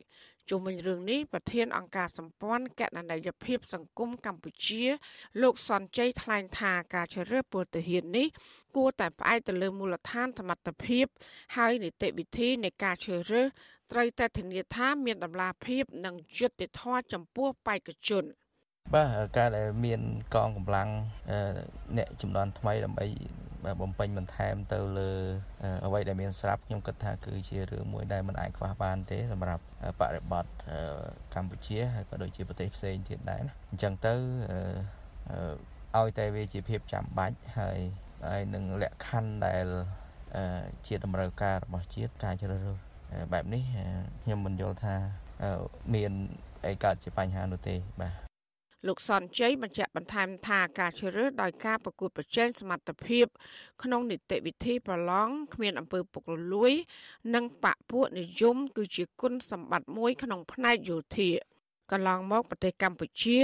[0.50, 4.84] ជុំវិញរឿងនេះប្រធានអង្គការសម្ព័ន្ធកណន័យភាពសង្គមកម្ពុជា
[5.42, 8.26] លោកសនជ័យថ្លែងថាការជ្រើសរើសពលទាហាននេះ
[8.76, 11.04] គួរតែផ្អែកទៅលើមូលដ្ឋានសមត្ថភាព
[11.56, 13.46] ហើយនីតិវិធីនៃការជ្រើសរើស
[13.92, 18.24] ត្រូវតែធានាថាមានតម្លាភាពនិងយុត្តិធម៌ចំពោះបេក្ខជន
[18.94, 20.00] បាទការដែលមាន
[20.34, 20.88] កងកម្លាំង
[21.96, 23.06] អ្នកចំនួនថ្មីដើម្បី
[23.80, 25.10] បំពេញបន្ថែមទៅលើ
[25.86, 29.64] អ្វីដែលមានស្រាប់ខ្ញុំគិតថាគឺជារឿងមួយដែលមិនអាចខ្វះបានទេសម្រាប់
[30.00, 30.44] បរិបទ
[31.34, 34.14] កម្ពុជាហើយក៏ដូចជាប្រទេសផ្សេងទៀតដែរណាអញ្ចឹងទៅ
[35.98, 37.78] ឲ្យតែវាជាភាពចាំបាច់ហើយ
[38.28, 39.66] ហើយនឹងលក្ខខណ្ឌដែល
[40.86, 42.78] ជាតម្រូវការរបស់ជាតិការជ្រើសរើស
[43.32, 43.62] បែបនេះ
[44.22, 44.94] ខ្ញុំមិនយល់ថា
[45.94, 46.12] មាន
[46.66, 48.31] អីកើតជាបញ្ហានោះទេបាទ
[48.86, 53.26] លោកសនជ័យបញ្ជាក់បន្ថែមថាការជ្រើសរើសដោយការប្រកួតប្រជែងសមត្ថភាព
[53.82, 56.72] ក្នុងនីតិវិធីប្រឡងគ្មានអំពើពុករលួយ
[57.34, 61.30] និងបពពួកនិយម គឺជាគុណសម្បត្តិមួយក្នុងផ្នែកយោធា
[61.92, 63.38] កន្លងមកប្រទេសកម្ពុជា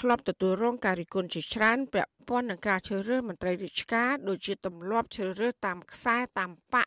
[0.00, 6.86] ធ្លាប់ទទួលរងការរិះគន់ជាច្រើនពាក់ព័ន្ធនឹងការជ្រើសរើសមន្ត្រីរាជការដូចជាទម្លាប់ជ្រើសរើសតាមខ្សែតាមបក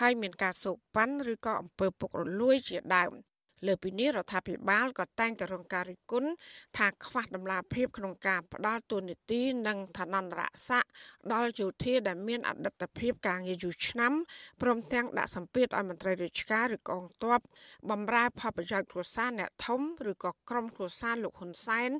[0.00, 3.12] ហើយមានការសោកប៉ាន់ឬក៏អំពើពុករលួយជាដើម
[3.66, 6.30] លើពីនេះរដ្ឋាភិបាលក៏តែងតែរងការរិះគន់
[6.76, 10.90] ថាខ្វះដំណាភាពក្នុងការផ្ដាល់ទូនីតិនិងឋានន្តរស័ក្តិ
[11.32, 14.12] ដល់យោធាដែលមានអតីតភាពការងារយូរឆ្នាំ
[14.62, 17.40] ព្រមទាំងដាក់សម្ពាធឲ្យមន្ត្រីរាជការឬកងទ័ព
[17.90, 21.90] បំរើផលប្រយោជន៍គ្រួសារអ្នកធំឬក៏ក្រុមគ្រួសារលោកហ៊ុនសែន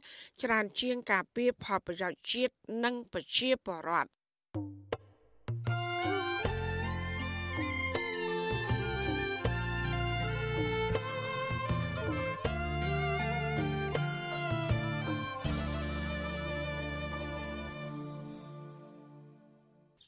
[0.43, 2.55] ច្រើនជាងការពារផលប្រយោជន៍ជាតិ
[2.85, 4.93] និងប្រជាពលរដ្ឋ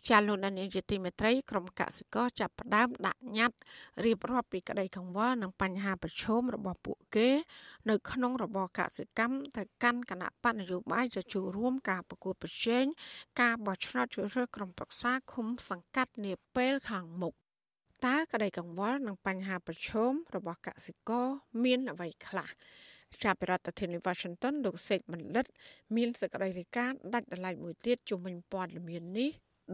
[0.09, 3.59] ចាលោកនាយកជាទីមេត្រីក្រុមកសិករចាប់ផ្ដើមដាក់ញត្តិ
[4.05, 7.29] រៀបរាប់ពីក្តីកង្វល់និងបញ្ហាប្រឈមរបស់ពួកគេ
[7.91, 12.85] នៅក្នុងរបរកសិកម្មទៅកាន់គណៈបណ្ឌនយោបាយទៅចូលរួមការប្រកួតប្រជែង
[13.41, 17.35] ការបោះឆ្នោតជ្រើសរើសក្រុមប្រឹក្សាឃុំសង្កាត់នាពេលខាងមុខ
[18.07, 21.27] តើក្តីកង្វល់និងបញ្ហាប្រឈមរបស់កសិករ
[21.65, 22.49] មានអ្វីខ្លះ
[23.23, 25.47] ចាប់ពីរដ្ឋធានី Washington លោកសេកបណ្ឌិត
[25.97, 29.31] មានសេចក្តីរាយការណ៍ដាច់ដライមួយទៀតជុំវិញព័ត៌មាននេះ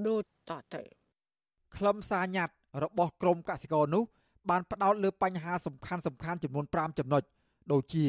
[0.06, 0.82] ដូចតទៅ
[1.76, 4.04] ខ្លឹមសារញត្តិរបស់ក្រមកសិករនោះ
[4.50, 7.22] បានផ្ដោតលើបញ្ហាសំខាន់សំខាន់ចំនួន5ចំណុច
[7.72, 8.06] ដូចជា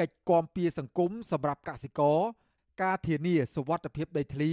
[0.00, 2.18] កិច្ចគាំពៀសង្គមសម្រាប់កសិករ
[2.82, 4.50] ការធានាសុវត្ថិភាពដីធ្លី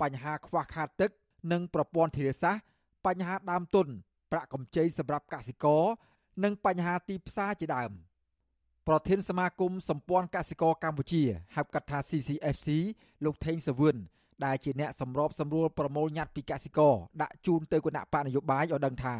[0.00, 1.10] បញ្ហាខ្វះខាតទឹក
[1.52, 2.62] និងប្រព័ន្ធធារាសាស្ត្រ
[3.06, 3.86] បញ្ហាដើមទុន
[4.32, 5.84] ប្រាក់កម្ចីសម្រាប់កសិករ
[6.44, 7.92] និងបញ្ហាទីផ្សារជាដើម
[8.88, 11.22] ប្រធានសមាគមសម្ព័ន្ធកសិករកម្ពុជា
[11.56, 12.68] ហៅកាត់ថា CCFC
[13.24, 13.96] លោកថេងសវឿន
[14.44, 19.14] ដែលជាអ្នកសម្របសម្រួលប្រមូលញត្តិពីកសិករដាក់ជូនទៅគណៈបកនយោបាយឲ្យដឹងថា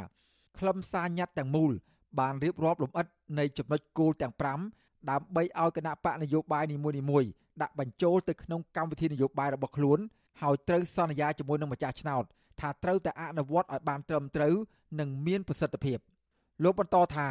[0.58, 1.70] ខ្លឹមសារញត្តិទាំងមូល
[2.20, 3.06] បានរៀបរាប់លម្អិត
[3.38, 4.34] នៃចំណុចគោលទាំង
[4.72, 6.76] 5ដើម្បីឲ្យគណៈបកនយោបាយនី
[7.10, 7.30] មួយៗ
[7.62, 9.98] ដាក់បញ្ចូលទៅក្នុងកម្មវិធីនយោបាយរបស់ខ្លួន
[10.42, 12.24] ហើយត្រូវសន្យាជាមួយនឹងម្ចាស់ឆ្នោត
[12.60, 14.54] ថាត្រូវតែអនុវត្តឲ្យបានត្រឹមត្រូវ
[15.00, 15.98] និងមានប្រសិទ្ធភាព
[16.64, 17.28] លោកបន្តថា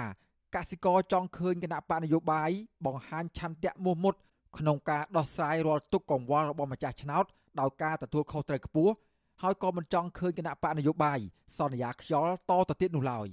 [0.56, 2.50] កសិករចង់ឃើញគណៈបកនយោបាយ
[2.86, 4.16] បង្ហាញឆន្ទៈមោះមុត
[4.58, 7.26] ក្នុងការដោះស្រាយរាល់ទុកកង្វល់របស់ម្ចាស់ឆ្នោត
[7.60, 8.94] ដោយការទទួលខុសត្រូវខ្ពស់
[9.44, 11.20] ហើយក៏មិនចង់ឃើញគណៈបកនយោបាយ
[11.58, 13.28] សន្យាខ្យល់តទៅទៀតនោះឡើយ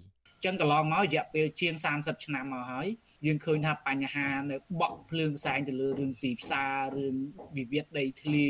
[0.45, 2.87] ចឹងកន្លងមករយៈពេលជាង30ឆ្នាំមកហើយ
[3.27, 7.15] យើងឃើញថាបញ្ហានៅបក់ភ្លើងផ្សែងទៅលើរឿងទីផ្សាររឿង
[7.57, 8.47] វិវាទដីធ្លី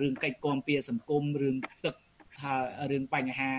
[0.00, 1.94] រឿងកិច្ចគាំពៀសង្គមរឿងទឹក
[2.40, 2.54] ថា
[2.90, 3.52] រឿងបញ្ហា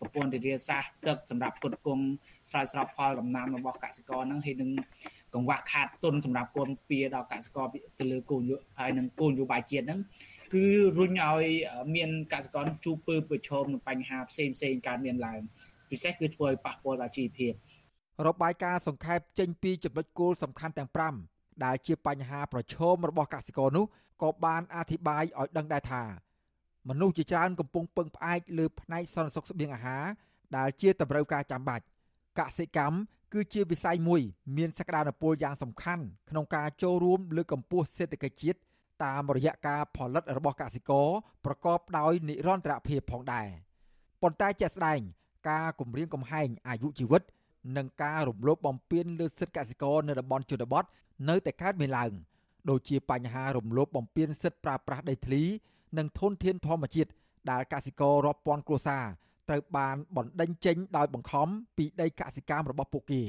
[0.00, 2.04] ប្រព័ន្ធធារាសាស្ត្រទឹកសម្រាប់គុតគង់
[2.50, 4.70] ស្រោចស្រពផលដំណាំរបស់កសិករហ្នឹងហើយនឹង
[5.34, 7.66] កង្វះខាតទុនសម្រាប់គាំពៀដល់កសិករ
[7.98, 10.00] ទៅលើគោលនយោបាយនិងគោលនយោបាយជាតិហ្នឹង
[10.52, 10.66] គឺ
[10.98, 11.44] រុញឲ្យ
[11.94, 15.40] មានកសិករជួបពើប្រឈមនឹងបញ្ហាផ្សេងផ្សេងកើតមានឡើង
[15.90, 17.52] ពិសេសគឺធ្វើឲ្យប៉ះពាល់ដល់ជីវភាព
[18.26, 20.90] របាយការណ៍សង្ខេបចេញពីចំណុចគោលសំខាន់ទាំង
[21.26, 23.86] 5ដែលជាបញ្ហាប្រឈមរបស់កសិករនោះ
[24.22, 26.02] ក៏បានអធិប្បាយឲ្យដឹងដែរថា
[26.88, 30.04] មនុស្សជាច្រើនកំពុងពឹងផ្អែកលើផ្នែកសន្តិសុខស្បៀងអាហារ
[30.56, 31.84] ដែលជាតម្រូវការចាំបាច់
[32.38, 32.96] កសិកម្ម
[33.32, 34.20] គឺជាវិស័យមួយ
[34.56, 38.58] មានសក្តានុពលយ៉ាងសំខាន់ក្នុងការចូលរួមលើកកម្ពស់សេដ្ឋកិច្ចជាតិ
[39.04, 41.08] តាមរយៈការផលិតរបស់កសិករ
[41.44, 43.48] ប្រកបដោយនិរន្តរភាពផងដែរ
[44.22, 45.00] ប៉ុន្តែជាក់ស្ដែង
[45.50, 47.22] ការគម្រាមកំហែងអាយុជីវិត
[47.76, 50.84] និងការរំលោភបំពានលើសិទ្ធិកសិករនៅតំបន់ជនបទ
[51.28, 52.12] នៅតែកើតមានឡើង
[52.70, 55.42] ដូចជាបញ្ហារំលោភបំពានសិទ្ធិប្រើប្រាស់ដីធ្លី
[55.98, 57.10] និងធនធានធម្មជាតិ
[57.50, 59.04] ដែលកសិកររាប់ពាន់គ្រួសារ
[59.48, 63.22] ត្រូវបានបណ្ដេញចេញដោយបង្ខំពីដីកសិកម្មរបស់ពួកគេ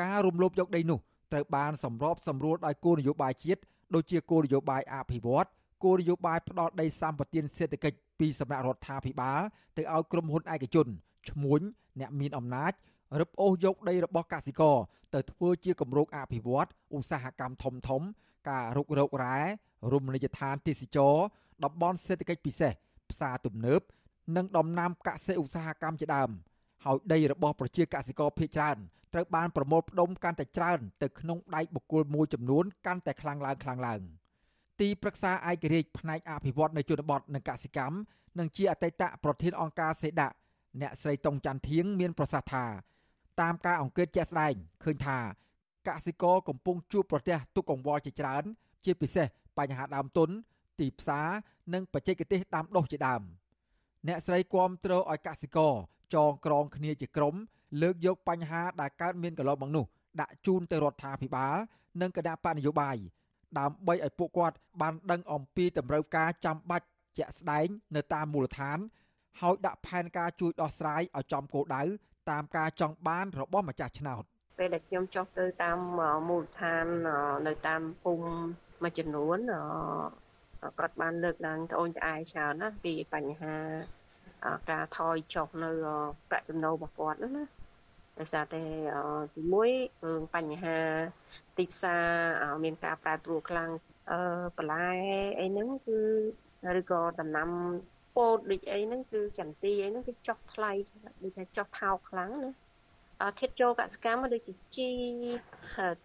[0.00, 0.98] ការរំលោភយកដីនោះ
[1.32, 3.60] ត្រូវបានសម្របសម្រួលដោយគោលនយោបាយជាតិ
[3.94, 5.48] ដូចជាគោលនយោបាយអភិវឌ្ឍ
[5.84, 9.40] គោលនយោបាយផ្ដល់ដីសម្បត្តិសេដ្ឋកិច្ចពីសំណាក់រដ្ឋាភិបាល
[9.76, 10.86] ទៅឲ្យក្រុមហ៊ុនឯកជន
[11.30, 11.60] ឈ្មួញ
[12.00, 12.72] អ្នកមានអំណាច
[13.20, 14.76] រឹបអូសយកដីរបស់កសិករ
[15.14, 18.02] ទៅធ្វើជាគម្រោងអភិវឌ្ឍឧស្សាហកម្មធំធំ
[18.48, 19.38] ការរុករករ៉ែ
[19.92, 21.14] រមណីយដ្ឋានទេសចរ
[21.64, 22.72] តំបន់សេដ្ឋកិច្ចពិសេស
[23.10, 23.80] ផ្សារទំនើប
[24.36, 26.30] និងដំណាំកសិឧស្សាហកម្មជាដើម
[26.86, 28.78] ហើយដីរបស់ប្រជាកសិករភ ieck ច្រើន
[29.12, 34.00] ត្រូវបានប្រមូលផ្ដុំកាន់តែច្រើនទៅក្នុងដៃបុគ្គលមួយចំនួនកាន់តែខ្លាំងឡើងខ្លាំងឡើង
[34.80, 37.96] ទីប្រឹក្សាឯករាជ្យផ្នែកអភិវឌ្ឍនៅជនបទនិងកសិកម្ម
[38.38, 40.28] និងជាអតីតប្រធានអង្គការសេដា
[40.80, 42.64] អ្នកស្រីតុងច័ន្ទធៀងមានប្រសាសន៍ថា
[43.40, 45.18] តាមការអង្កេតជាក់ស្ដែងឃើញថា
[45.88, 48.44] កសិករកំពុងជួបប្រទះទុកកង្វល់ជាច្រើន
[48.84, 49.26] ជាពិសេស
[49.58, 50.28] បញ្ហាដើមទុន
[50.80, 51.28] ទីផ្សារ
[51.74, 53.22] និងបច្ចេកទេសដាំដុះជាដើម
[54.08, 55.74] អ្នកស្រីគាំទ្រឲ្យកសិករ
[56.14, 57.34] ចងក្រងគ្នាជាក្រុម
[57.82, 59.84] លើកយកបញ្ហាដែលកើតមានកន្លងមកនោះ
[60.20, 61.56] ដាក់ជូនទៅរដ្ឋាភិបាល
[62.00, 62.96] និងគណៈបកនយោបាយ
[63.58, 66.86] ដើម្បីឲ្យពួកគាត់បានដឹងអំពីតម្រូវការចាំបាច់
[67.18, 68.78] ជាក់ស្ដែងនៅតាមមូលដ្ឋាន
[69.40, 71.82] ហើយដាក់ផែនការជួយដោះស្រាយឲ្យចំគោលដៅ
[72.30, 74.22] តាមការចង់បានរបស់ម្ចាស់ឆ្នោត
[74.58, 75.78] ពេលដែលខ្ញុំចុះទៅតាម
[76.28, 76.86] មូលដ្ឋាន
[77.46, 78.28] នៅតាមភូមិ
[78.82, 79.38] មួយចំនួន
[80.78, 83.56] គាត់បានលើកឡើងត្អូញត្អែច្រើនណាពីបញ្ហា
[84.70, 85.70] ការថយចុះនៅ
[86.28, 87.44] ប្រាក់ចំណូលរបស់គាត់ណា
[88.18, 88.62] ដោយសារតែ
[89.36, 89.70] ទីមួយ
[90.04, 90.78] រឿងបញ្ហា
[91.58, 92.04] ទីផ្សារ
[92.64, 93.70] មានការប្រែប្រួលខ្លាំង
[94.10, 94.18] អឺ
[94.56, 94.88] បន្លែ
[95.40, 95.98] អីហ្នឹងគឺ
[96.80, 97.48] ឬក៏ដំណាំ
[98.16, 100.70] ពោតដូចអីហ្នឹងគឺចន្ទីអីហ្នឹងគឺចុះថ្លៃ
[101.22, 102.52] ដូចថាចុះថោកខ្លាំងណា
[103.40, 104.90] ធិតចូលកសកម្មដូចជាជី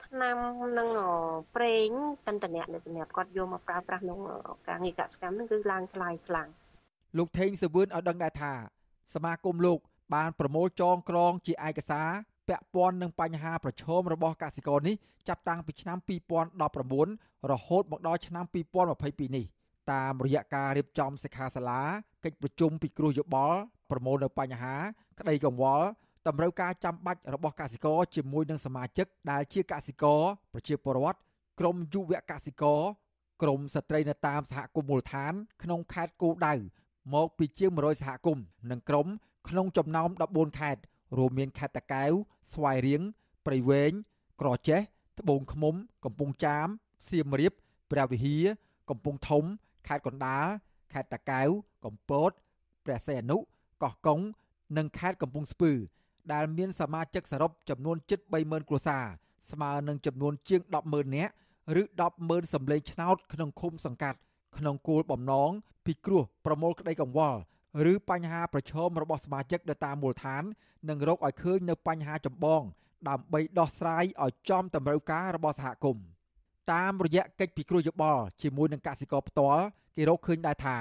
[0.06, 0.38] ថ្នាំ
[0.78, 0.90] និង
[1.56, 1.90] ប្រេង
[2.28, 4.20] តន្តនៈនៅសម្រាប់គាត់យកមកប្រើប្រាស់ក្នុង
[4.68, 6.48] ការងារកសកម្មហ្នឹងគឺឡើងថ្លៃខ្លាំង
[7.18, 8.53] លោកថេងសវឿនឲ្យដឹងដែរថា
[9.14, 9.80] សមាគមលោក
[10.16, 12.09] បានប្រមូលចងក្រងជាឯកសារ
[12.47, 14.95] ពាក់ព័ន្ធនឹងបញ្ហាប្រឈមរបស់កសិករនេះ
[15.28, 15.97] ចាប់តាំងពីឆ្នាំ
[16.76, 18.45] 2019រហូតមកដល់ឆ្នាំ
[18.91, 19.45] 2022នេះ
[19.91, 21.82] តាមរយៈការរៀបចំសិក្ខាសាលា
[22.24, 23.59] កិច្ចប្រជុំពិគ្រោះយោបល់
[23.91, 24.76] ប្រមូលនៅបញ្ហា
[25.20, 25.88] ក្តីកង្វល់
[26.28, 30.22] តម្រូវការចាំបាច់របស់កសិករជាមួយនឹងសមាជិកដែលជាកសិករ
[30.53, 31.20] ប្រជាពលរដ្ឋ
[31.59, 32.82] ក្រមយុវកសិករ
[33.41, 35.34] ក្រមស្ត្រីនៅតាមសហគមន៍មូលដ្ឋាន
[35.64, 36.53] ក្នុងខេត្តគោដៅ
[37.14, 39.08] មកពីជាង100សហគមន៍និងក្រម
[39.49, 40.82] ក្នុងចំណោម14ខេត្ត
[41.18, 42.12] រួមមានខេត្តតាកែវ
[42.54, 43.02] ស្វាយរៀង
[43.45, 43.91] ព្រៃវែង
[44.41, 44.82] ក្រចេះ
[45.20, 45.76] ត្បូងឃ្មុំ
[46.06, 46.68] កំពង់ចាម
[47.10, 47.54] សៀមរាប
[47.91, 48.45] ព្រះវិហារ
[48.89, 49.43] កំពង់ធំ
[49.88, 50.45] ខេត្តកណ្ដាល
[50.93, 51.49] ខេត្តតាកែវ
[51.86, 52.32] កំពត
[52.86, 53.38] ព្រះសីហនុ
[53.84, 54.20] កោះកុង
[54.78, 55.72] និងខេត្តកំពង់ស្ពឺ
[56.34, 59.06] ដែលមានសមាជិកសរុបចំនួនជិត30000គ្រួសារ
[59.52, 61.34] ស្មើនឹងចំនួនជាង100,000នាក់
[61.82, 61.84] ឬ
[62.18, 64.20] 100,000សម្លេងឆ្នោតក្នុងឃុំសង្កាត់
[64.58, 65.52] ក្នុងគោលបំណង
[65.86, 67.39] ពិគ្រោះប្រមូលក្តីកង្វល់
[67.91, 70.43] ឬបញ្ហាប្រឈមរបស់សមាជិកនៅតាមមូលដ្ឋាន
[70.89, 72.62] និងរកឲ្យឃើញនៅបញ្ហាចម្បង
[73.10, 76.06] ដើម្បីដោះស្រាយឲ្យចំតម្រូវការរបស់សហគមន៍
[76.74, 79.64] តាមរយៈកិច្ចពិគ្រោះយោបល់ជាមួយនឹងកសិករផ្ទាល់
[79.97, 80.78] គេរកឃើញដែរថា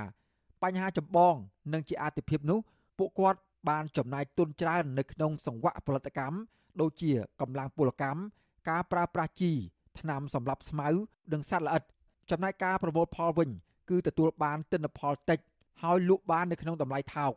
[0.62, 1.34] បញ្ហាចម្បង
[1.72, 2.58] និងជាអាទិភាពនោះ
[2.98, 6.36] ពួកគាត់បានចំណាយទុនច្រើននៅក្នុងសង្វាក់ផលិតកម្ម
[6.80, 8.20] ដូចជាកម្លាំងពលកម្ម
[8.68, 9.52] ការប្រើប្រាស់ជី
[9.98, 10.88] ថ្នាំសម្លាប់ស្មៅ
[11.32, 11.82] និងសត្វល្អិត
[12.30, 13.50] ចំណែកការប្រមូលផលវិញ
[13.90, 15.38] គឺទទួលបានទិន្នផលតិច
[15.82, 17.32] ហើយលក់បាននៅក្នុងតម្លៃថោក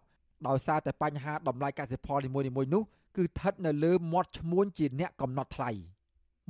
[0.47, 2.83] ដោយសារតែបញ្ហាតម្លៃកសិផលនីមួយៗនោះ
[3.17, 5.71] គឺស្ថិតនៅលើមាត់ឈ្មួញជាអ្នកកំណត់ថ្លៃ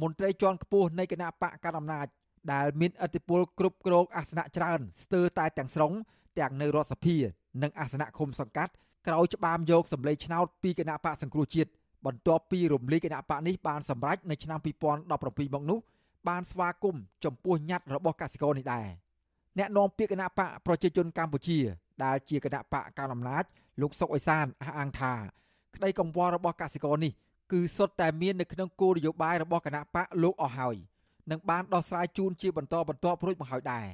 [0.01, 2.07] មន្ត្រីជាន់ខ្ពស់នៃគណៈបកកណ្ដាលអំណាច
[2.53, 5.91] ដែលមានអធិបុលគ្រប់គ្រងអាសនៈច្រើនស្ទើរតែទាំងស្រុង
[6.39, 7.15] ទាំងនៅរដ្ឋសភា
[7.63, 8.71] និងអាសនៈឃុំសង្កាត់
[9.07, 11.69] ក្រោយច្បាមយកសម្លេងឆ្នោតពីគណៈបកសង្គ្រោះជាតិ
[12.05, 15.79] បន្ទាប់ពីរំលាយគណៈបកនេះបានសម្រេចនៅឆ្នាំ2017មកនោះ
[16.28, 18.88] បានស្វាគមន៍ចំពោះញត្តិរបស់កសិករនេះដែរ
[19.57, 21.59] អ្នកនាំពាក្យគណៈបកប្រជាជនកម្ពុជា
[22.03, 23.43] ដែលជាគណៈបកកណ្ដាលអំណាច
[23.82, 25.13] លោកសុកអេសានអះអាងថា
[25.76, 27.13] ក្តីកង្វល់របស់កសិករនេះ
[27.51, 30.76] គឺសុទ្ធតែមាននៅក្នុងគោលនយោបាយរបស់គណៈបកលោកអស់ហើយ
[31.32, 33.88] នឹងបានដោះស្រាយជូនជាបន្តបន្ទាប់រួចមកហើយដែរ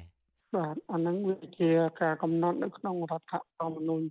[0.56, 1.70] បាទអានឹងវាជា
[2.02, 4.04] ការកំណត់នៅក្នុងរដ្ឋធម្មនុញ្ញ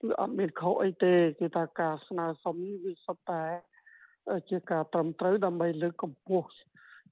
[0.00, 3.42] គឺអត់មានខុសអីទេគឺថាការស្នើសុំវាសុទ្ធតែ
[4.50, 6.48] ជាការត្រឹមត្រូវដើម្បីលើកកម្ពស់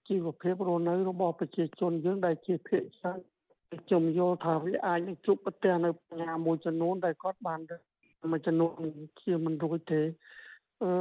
[0.08, 3.18] ជីវភាពរស់នៅរបស់ប្រជាជនយើងដែលជាភាគច្រើន
[3.80, 7.60] ខ្ញុំយល់ថាវាអាចនឹងជួបប្រទះនៅបញ្ហាមួយចំនួនដែលគាត់បាន
[8.32, 8.70] មួយចំនួន
[9.22, 10.02] ជាមិនរួចទេ
[10.82, 10.92] អឺ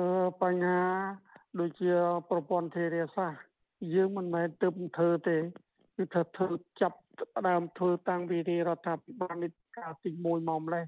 [0.42, 0.82] បញ្ហា
[1.60, 1.94] ដូចជា
[2.30, 3.42] ប្រព័ន្ធធារាសាស្ត្រ
[3.96, 5.38] យើងមិនមែនទៅធ្វើទេ
[5.96, 6.50] គឺថាធ្វើ
[6.82, 6.98] ចាប់
[7.48, 8.38] ដើមធ្វើតាំងពី
[8.68, 10.86] រដ្ឋាភិបាលនេះកាលទី1មកម្លេះ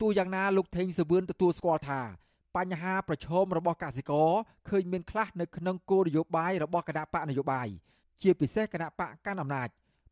[0.00, 2.00] ទោះយ៉ាងណាលោកថេងសវឿនទទួលស្គាល់ថា
[2.56, 4.30] បញ្ហាប្រឈមរបស់កសិករ
[4.68, 7.68] ឃើញមានខ្លះនៅក្នុងគោលនយោបាយរបស់គណៈបកនយោបាយ
[8.22, 9.68] ជាពិសេសគណៈបកកាន់អំណាច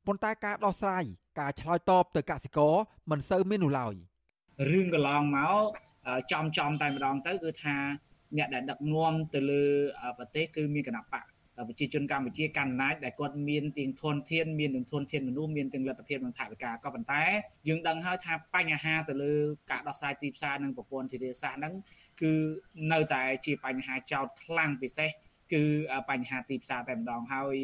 [0.06, 1.04] ប៉ុន្តែការដោះស្រាយ
[1.40, 2.74] ការឆ្លើយតបទៅកសិករ
[3.10, 3.94] មិនសូវមាននោះឡើយ
[4.70, 5.64] រឿងកន្លងមក
[6.32, 7.76] ចំចំតែម្ដងទៅគឺថា
[8.36, 9.64] អ្នកដែលដឹកនាំទៅលើ
[10.18, 11.24] ប្រទេសគឺមានគណៈបក
[11.68, 17.22] ប្រជាជនកម្ពុជាកាន់អំណាចដែលគាត់មានទាំងធនធានមានទាំងធនធានមនុស្សមានទាំងលទ្ធភាពនិងថវិកាក៏ប៉ុន្តែ
[17.68, 19.32] យើងដឹងហើយថាបញ្ហាទៅលើ
[19.70, 21.74] ការដោះស្រាយទីផ្សារនិងប្រព័ន្ធធារាសាស្ត្រហ្នឹង
[22.22, 22.32] គឺ
[22.92, 25.10] នៅតែជាបញ្ហាចោតខ្លាំងពិសេស
[25.52, 25.62] គឺ
[26.10, 27.56] បញ្ហាទីផ្សារតែម្ដងហើយ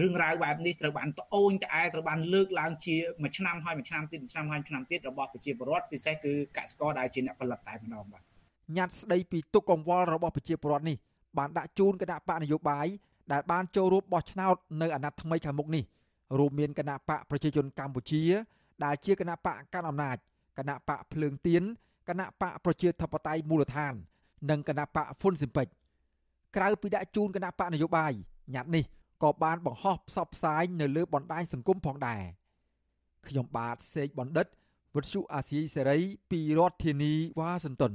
[0.00, 8.22] រឿងរ៉ាវបែបនេះត្រូវបានត្អូញត្អែត្រូវបានលើកឡើងជាមួយឆ្នាំហើយមួយឆ្នាំទៀតមួយឆ្នាំហើយឆ្នាំទៀតរបស់ប្រជាពលរដ្ឋពិសេសគឺកសិករដែលជាអ្នកផលិតតែម្ដងបាទ
[8.76, 10.96] ញត្តិស្ដីពីទុកកង្វល់របស់ប្រជាពលរដ្ឋនេះ
[11.38, 12.86] បានដាក់ជូនគណៈបកនយោបាយ
[13.32, 15.84] ដែលបានចូលរួមបោះឆ្នោតនៅអាណត្តិថ្មីខាងមុខនេះ
[16.38, 18.22] រួមមានគណៈបកប្រជាជនកម្ពុជា
[18.84, 20.16] ដែលជាគណៈបកកាន់អំណាច
[20.58, 21.62] គណៈបកភ្លើងទៀន
[22.08, 23.94] គណៈបកប្រជាធិបតេយ្យមូលដ្ឋាន
[24.50, 25.66] និងគណៈបកហ្វុនស៊ីមពេច
[26.56, 28.12] ក្រៅពីដាក់ជូនគណៈបកនយោបាយ
[28.54, 28.84] ញត្តិនេះ
[29.22, 32.22] ក៏បានបង្ហោះផ្សព្វផ្សាយនៅលើបណ្ដាញសង្គមផងដែរ
[33.26, 34.46] ខ្ញុំបាទសេកបណ្ឌិត
[34.94, 35.98] វិទ្យុអាស៊ីសេរី
[36.30, 37.94] ពីរដ្ឋធានីវ៉ាស៊ីនតោន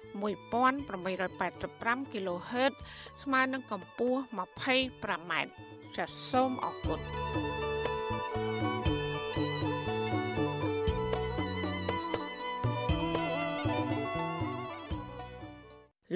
[0.13, 2.73] 11885 kHz
[3.23, 5.33] ស្មើនឹងកម្ពស់ 25m
[5.95, 6.99] ចាសសូមអរគុណ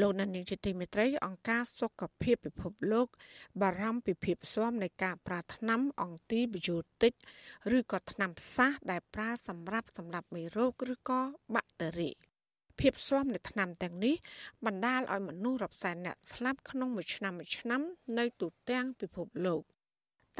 [0.01, 3.07] លោកណានីជាទីមេត្រីអង្គការសុខភាពពិភពលោក
[3.61, 7.13] បារម្ភពីភាពស៊ាំនៃការប្រើថ្នាំអង់ទីប៊ីយោទិក
[7.77, 11.21] ឬក៏ថ្នាំផ្សះដែលប្រើសម្រាប់សម្លាប់មេរោគឬក៏
[11.55, 12.11] បាក់តេរី
[12.79, 14.15] ភាពស៊ាំនៃថ្នាំទាំងនេះ
[14.65, 17.81] បណ្ដាលឲ្យមនុស្សរាប់សែនអ្នកស្លាប់ក្នុងមួយឆ្នាំមួយឆ្នាំ
[18.17, 19.61] នៅទូទាំងពិភពលោក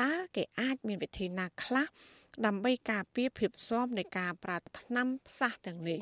[0.02, 1.86] តើគេអាចមានវិធីណាខ្លះ
[2.46, 6.00] ដើម្បីការពារភាពស៊ាំនៃការប្រើថ្នាំផ្សះទាំងនេះ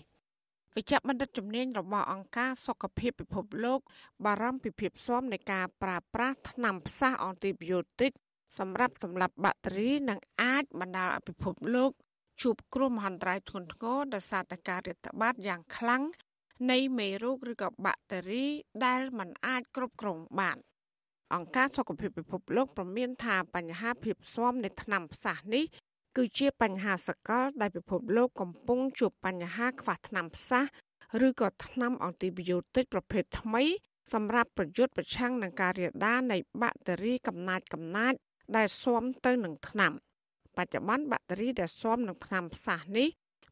[0.75, 3.79] វិជ្ជបណ្ឌិតជំនាញរបស់អង្គការសុខភាពពិភពលោក
[4.25, 8.11] បារម្ភពីភាពស៊ាំនៃការប្រើប្រាស់ថ្នាំផ្សះអង់ទីប៊ីយោទិក
[8.59, 11.91] សម្រាប់សម្លាប់បាក់តេរីនិងអាចបណ្ដាលឲ្យពិភពលោក
[12.41, 16.03] ជួបគ្រោះមហន្តរាយធ្ងន់ធ្ងរដោយសារតែការរាតត្បាតយ៉ាងខ្លាំង
[16.71, 18.45] នៃមេរោគឬក៏បាក់តេរី
[18.85, 20.57] ដែលมันអាចគ្រប់គ្រងបាន
[21.33, 25.63] អង្គការសុខភាពពិភពលោកប្រមានថាបញ្ហាភាពស៊ាំនៃថ្នាំផ្សះនេះ
[26.17, 30.63] គឺជាបញ្ហាសកលដែលពិភពលោកកំពុងជួបបញ្ហាខ្វះថ្នាំផ្សះ
[31.27, 33.63] ឬក៏ថ្នាំអង់ទីប៊ីយោទិកប្រភេទថ្មី
[34.13, 38.13] សម្រាប់ប្រយុទ្ធប្រឆាំងនឹងការរាលដាលនៃបាក់តេរីកំណាចកំណាច
[38.55, 39.93] ដែលស៊ាំទៅនឹងថ្នាំ
[40.57, 43.07] បច្ចុប្បន្នបាក់តេរីដែលស៊ាំនឹងថ្នាំផ្សះនេះ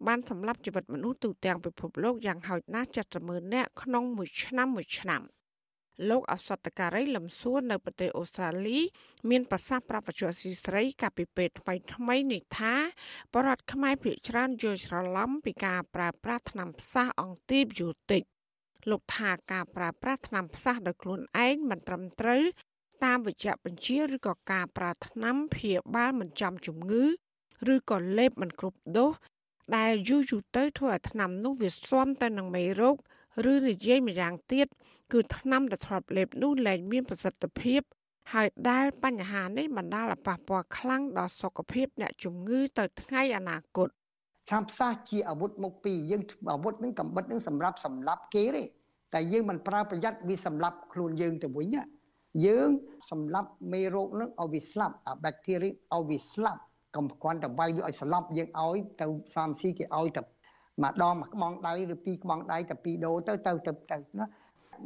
[0.08, 2.90] បានសម្លាប់ជីវិតមនុស្សទូទាំងពិភពលោកយ៉ាងហោចណាស់
[3.22, 5.24] 700,000នាក់ក្នុងមួយឆ្នាំមួយឆ្នាំ។
[6.10, 8.80] លោកអសតការីលឹមសួរនៅប្រទេសអូស្ត្រាលី
[9.30, 12.74] មានប្រសាសន៍ប្រាប់វិទ្យុអស៊ីស្រីកាលពីពេលថ្មីថ្មីនេះថា
[13.34, 18.22] បរដ្ឋខ្មែរភាគច្រើនយល់ច្រឡំពីការប្រើប្រាស់ថ្នាំផ្សះអង់ទីបយូទិក
[18.90, 22.42] លោកថាការប្រើប្រាស់ថ្នាំផ្សះដោយខ្លួនឯងមិនត្រឹមត្រូវ
[23.04, 27.04] តាមវិជ្ជបញ្ជាឬក៏ការប្រើថ្នាំព្យាបាលមិនចំជំងឺ
[27.74, 29.12] ឬក៏លេបមិនគ្រប់ដូស
[29.78, 32.96] ដែលយូរយូរទៅធ្វើឲ្យថ្នាំនោះវាស៊ាំទៅនឹងមេរោគ
[33.52, 34.68] ឬនិយាយម្យ៉ាងទៀត
[35.12, 37.82] គឺថ្នាំដែលធ្លាប់លេបនោះលែងមានប្រសិទ្ធភាព
[38.34, 43.90] ហើយដែលបញ្ហានេះបណ្ដាលឲ្យប៉ះពាល់ខ្លាំងដល់សុខភាពអ្នកជំងឺទៅថ្ងៃអនាគត
[44.50, 46.22] ថ្នាំផ្សះជាអាវុធមុខពីរយើង
[46.52, 48.64] អាវុធនឹងកំបិតនឹងសម្រាប់សម្លាប់គេទេ
[49.14, 51.76] តែយើងមិនប្រើប្រយ័ត្នវាសម្លាប់ខ្លួនយើងទៅវិញ
[52.46, 52.70] យើង
[53.12, 56.62] សម្លាប់មេរោគនឹងឲ្យវាស្លាប់អាបាក់តេរីឲ្យវាស្លាប់
[56.96, 59.06] កុំគ្រាន់តែវាយវាឲ្យស្លាប់យើងឲ្យទៅ
[59.36, 60.22] សាមស៊ីគេឲ្យតែ
[60.84, 64.26] ម្ដងមួយក្បងដៃឬពីរក្បងដៃតែពីរដូរទៅទៅទៅទៅណា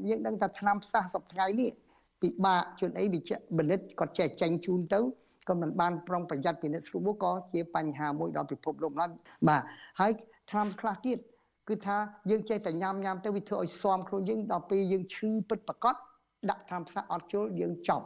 [0.09, 1.69] យើងដឹងថាឆ្នាំផ្សះសប្ថ្ងៃនេះ
[2.21, 4.99] ពិបាកជួនអីវិជ្ជបណ្ឌិតគាត់ចេះចេញជូនទៅ
[5.49, 9.09] ក៏មិនបានប្រុងប្រយ័ត្នពិនិត្យស្រួលក៏ជាបញ្ហាមួយដល់ពិភពលោកឡើយ
[9.47, 9.61] បាទ
[9.99, 10.11] ហើយ
[10.51, 11.17] ឆ្នាំខ្លះទៀត
[11.69, 11.97] គឺថា
[12.29, 15.95] យើងចេះតែញ៉ាំញ៉ាំទៅវាធ្វើឲ្យស៊ាំខ្លួនយើងដល់ពេលយើងឈឺពិតប្រកប
[16.49, 18.05] ដាក់ឆ្នាំផ្សះអត់ជុលយើងចប់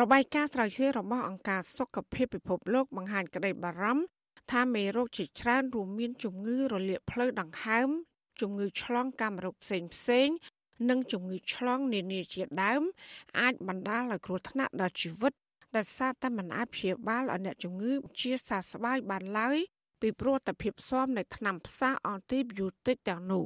[0.00, 4.04] របាយការណ៍ស្រាវជ្រាវរបស់អង្គការសុខភាពពិភពលោកបង្ហាញក្តីបារម្ភ
[4.52, 7.88] ថាមេរោគជាច្រើនរួមមានជំងឺរលាកផ្លូវដង្ហើម
[8.40, 10.28] ជំងឺឆ្លងកាមរោគផ្សេងផ្សេង
[10.90, 12.82] និងជំងឺឆ្លងនានាជាដើម
[13.40, 15.32] អាចបណ្ដាលឲ្យគ្រោះថ្នាក់ដល់ជីវិត
[15.76, 19.58] ដែលសារតែមិនអាចព្យាបាលឲ្យអ្នកជំងឺជាសះស្បើយបានឡើយ
[20.00, 23.44] ពីព្រោះតែភាពស៊ាំនៃថ្នាំផ្សះអង់ទីប៊ីយោទិកទាំងនោះ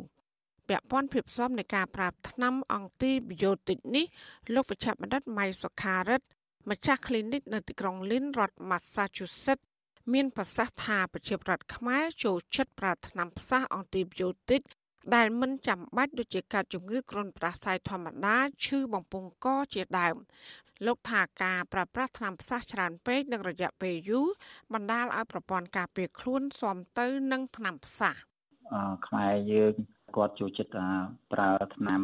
[0.71, 4.07] ពាក់ព័ន្ធភាពស៊ាំនៃការប្រើថ្នាំអង់ទីប៊ីយោទិកនេះ
[4.55, 6.27] លោកវិជ្ជបណ្ឌិតម៉ៃសុខារិទ្ធ
[6.71, 9.64] ម្ចាស់ clinic នៅទីក្រុង Lynn រដ្ឋ Massachusetts
[10.12, 14.61] មានប្រសាសន៍ថាប្រជាប្រដ្ឋខ្មែរចូលចិត្តប្រើថ្នាំផ្សះអង់ទីប៊ីយោទិក
[15.14, 20.16] ដែលមិនចាំបាច់ដូចជាការជំងឺគ្រុនផ្ដាសាយធម្មតាឈឺបំពង់កជាដើម
[20.87, 24.29] លោកថាការប្រើប្រាស់ថ្នាំផ្សះច្រើនពេកនឹងរយៈពេលយូរ
[24.73, 28.14] បណ្ដាលឲ្យប្រព័ន្ធការពារខ្លួនស៊ាំទៅនឹងថ្នាំផ្សះ
[28.75, 29.75] អឺខ្មែរយើង
[30.17, 30.79] គាត់ចូលចិត្ត
[31.33, 32.03] ប្រើថ្នាំ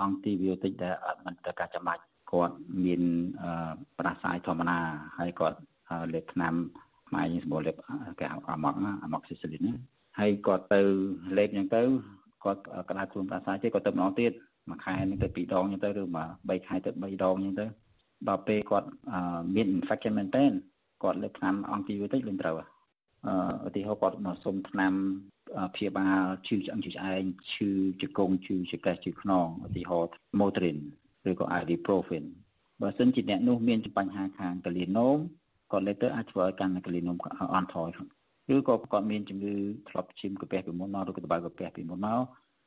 [0.00, 2.02] អង់ទីប៊ីយោទិកដែលអត់មិនត្រូវការចាំបាច់
[2.32, 3.02] គាត់មាន
[3.98, 4.78] ផ្ដាសាយធម្មតា
[5.18, 5.58] ហើយគាត់
[6.14, 6.54] លេបថ្នាំ
[7.08, 7.76] ខ្មែរយើងសម្បូរលេប
[8.18, 8.74] គេអាម៉ុក
[9.04, 9.68] អាម៉ុកស៊ីស៊ីលីន
[10.18, 10.80] ហើយគាត់ទៅ
[11.38, 11.82] លេបអញ្ចឹងទៅ
[12.44, 12.60] គាត់
[12.90, 14.32] ក្តៅខ្លួនប្រសាទេគាត់ទៅម្ដងទៀត
[14.68, 17.66] មួយខែនេះទៅពីរដងអញ្ចឹងទៅឬមួយ3ខែទៅ3ដងអញ្ចឹងទៅ
[18.28, 18.88] ដល់ពេលគាត់
[19.54, 20.44] មាន infection មែនតើ
[21.02, 22.56] គាត់លេបថ្នាំអង់ទីប៊ីតិកលេងត្រូវ
[23.26, 24.92] អឺឧទាហរណ៍គាត់មកសុំថ្នាំ
[25.74, 27.22] ព្យាបាលឈឺឆ្អឹងឈឺឆ្អែង
[27.52, 27.70] ឈឺ
[28.00, 30.78] ជង្គង់ឈឺចង្កេះឈឺខ្នងឧទាហរណ៍ Motrin
[31.30, 32.24] ឬក៏ Ibuprofen
[32.82, 35.18] បើសិនជាអ្នកនោះមានបញ្ហាខាងកលៀណូម
[35.72, 37.16] គាត់លេបទៅអាចធ្វើឲ្យកាន់កលៀណូម
[37.54, 37.88] អន់ថយ
[38.54, 39.54] ឬក៏គាត់មានជំងឺ
[39.88, 42.20] ធ្លាប់ឈាមកាពះពីមុនមកឬក៏តបៅកាពះពីមុនមក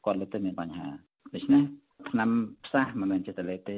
[0.06, 0.88] គាត់លើកទៅមានបញ្ហា
[1.34, 1.64] ដូច្នេះ
[2.10, 2.30] ឆ្នាំ
[2.66, 3.78] ផ្សះមិនមែនចិត្តលេទេ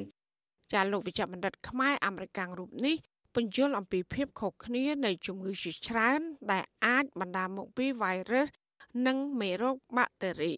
[0.74, 2.96] ចាលោកវិជ្ជបណ្ឌិតខ្មែរអមេរិកាំងរូបនេះ
[3.36, 6.22] ពន្យល់អំពីភាពខុសគ្នានៃជំងឺជាច្រើន
[6.52, 8.50] ដែលអាចបណ្ដាលមកពី virus
[9.08, 10.54] និងមេរោគបាក់តេរី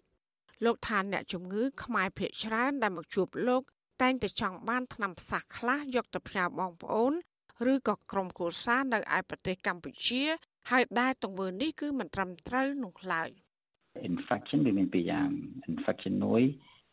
[0.66, 3.62] លោកថាអ្នកជំងឺខ្មែរភាគច្រើនដែលមកជួបលោក
[4.02, 7.14] តែងតែចង់បានថ្នាំផ្សះខ្លះយកទៅផ្ញើបងប្អូន
[7.72, 10.24] ឬក៏ក្រុមគ្រួសារនៅឯប្រទេសកម្ពុជា
[10.72, 13.30] ហើយដែលទង្វើនេះគឺមិនត្រឹមត្រូវនោះឡើយ
[14.12, 15.30] infection វាមានពីរយ៉ាង
[15.72, 16.44] infection មួយ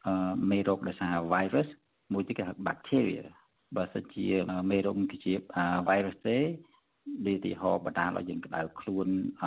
[0.07, 1.69] អឺមេរោគដោយសារ virus
[2.13, 3.25] មួយទៀតគេហៅ bacteria
[3.77, 4.27] បើសិនជា
[4.71, 5.33] មេរោគគឺជា
[5.89, 6.39] virus ទេ
[7.27, 9.07] វាទីហោបណ្ដាលឲ្យយើងក្តៅខ្លួន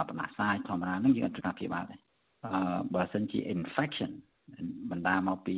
[0.09, 1.95] បណ្ដាសាយធម្មតាហ្នឹងយើងអត់ត្រូវការព្យាបាលទេ
[2.45, 4.11] អឺបើសិនជា infection
[4.91, 5.57] បណ្ដាលមកពី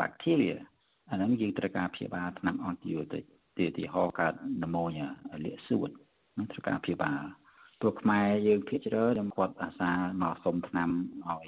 [0.00, 0.56] bacteria
[1.10, 3.24] អាហ្នឹងយើងត្រូវការព្យាបាលថ្នាំ antibiotic
[3.56, 5.08] ទីទីហោកើត pneumonia
[5.44, 5.90] លាកសួត
[6.36, 7.22] នឹងត្រូវការព្យាបាល
[7.80, 10.90] ព្រោះខ្មែរយើងភាគច្រើនខ្ញុំគាត់អាសាមកសុំថ្នាំ
[11.28, 11.46] ឲ្យ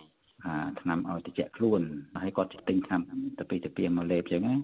[0.81, 1.81] ថ្នាំឲ្យតិចខ្លួន
[2.23, 3.01] ហើយគាត់ទិញថ្នាំ
[3.39, 4.57] ទៅពីទៅពីមកលេបអញ្ចឹងណា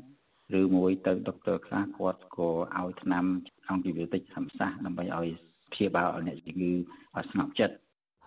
[0.61, 3.25] ឬមួយទៅដុកទ័រខ្លះគាត់ក៏ឲ្យថ្នាំ
[3.69, 5.29] អង់ទីប៊ីតិកធម្មសាស្ត្រដើម្បីឲ្យ
[5.73, 7.75] ព្យាបាលអ្នកជំងឺឲ្យស្ងប់ចិត្ត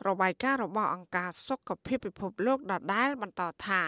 [0.08, 3.82] របាយការណ៍របស់អង្គការសុខភាពពិភពលោកដដែលបន្តថា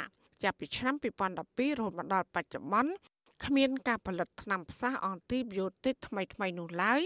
[0.44, 2.92] ចាប់ពីឆ្នាំ2012រហូតមកដល់បច្ចុប្បន្ន
[3.46, 7.02] គ្មានការផលិតថ្នាំផ្សះអង់ទីប៊ីយោទិកថ្មីៗនោះឡើយ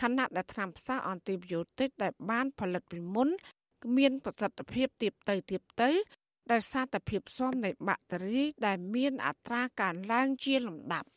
[0.00, 3.28] ខណៈដែលថ្នាំផ្សះអង់ទីប៊ីយោទិកដែលបានផលិតពីមុន
[3.96, 5.90] មានប្រសិទ្ធភាពទៀបទៅទៀបទៅ
[6.52, 11.08] ដោយសារតែភាពស៊ាំនៃបាក់តេរីដែលមានអត្រាកើនឡើងជាលំដាប់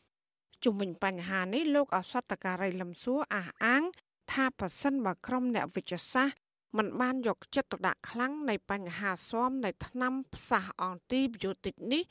[0.64, 3.82] ជុំវិញបញ្ហានេះលោកអសតការីលឹមសួរអះអាង
[4.32, 6.36] ថាប្រសិនបើក្រុមអ្នកវិទ្យាសាស្ត្រ
[6.78, 12.02] មិនបានយកចិត្តទុកដាក់ខ្លាំងនៃបញ្ហាស៊ាំនៃថ្នាំផ្សះអង់ទីប៊ីយោទិកនេះ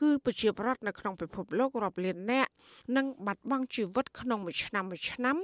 [0.00, 2.50] គឺប្រជាពលរដ្ឋនៅក្នុងពិភពលោករាប់លាននាក់
[2.96, 5.36] នឹងបាត់បង់ជីវិតក្នុងមួយឆ្នាំមួយឆ្នាំ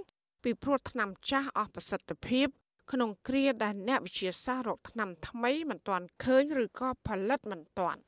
[0.42, 2.48] ពីព្រោះថ្នាំចាស់អស់ប្រសិទ្ធភាព
[2.92, 8.00] ក្នុងគ្រាដែលអ្នកវិទ្យាសាស្ត្ររកថ្នាំថ្មីមិនទាន់ឃើញឬក៏ផលិតមិនទាន់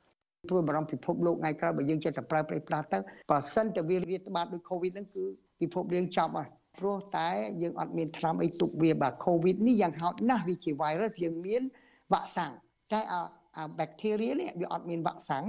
[0.49, 2.99] ព្រួយបារម្ភពិភពលោកថ្ងៃក្រោយបើយើងចេះតែប្រើប្រាស់ផ្លាស់ទៅ
[3.31, 5.25] បើសិនតែវារាតត្បាតដូច COVID ហ្នឹងគឺ
[5.61, 7.29] ពិភពយើងចប់ហើយព្រោះតែ
[7.63, 11.63] យើងអត់មានថ្នាំអីទប់វាបាទ COVID នេះយ៉ាងហោចណាស់វាជា virus យើងមាន
[12.13, 12.53] វ៉ាក់សាំង
[12.93, 13.21] តែអា
[13.57, 15.45] អា bacteria នេះវាអត់មានវ៉ាក់សាំង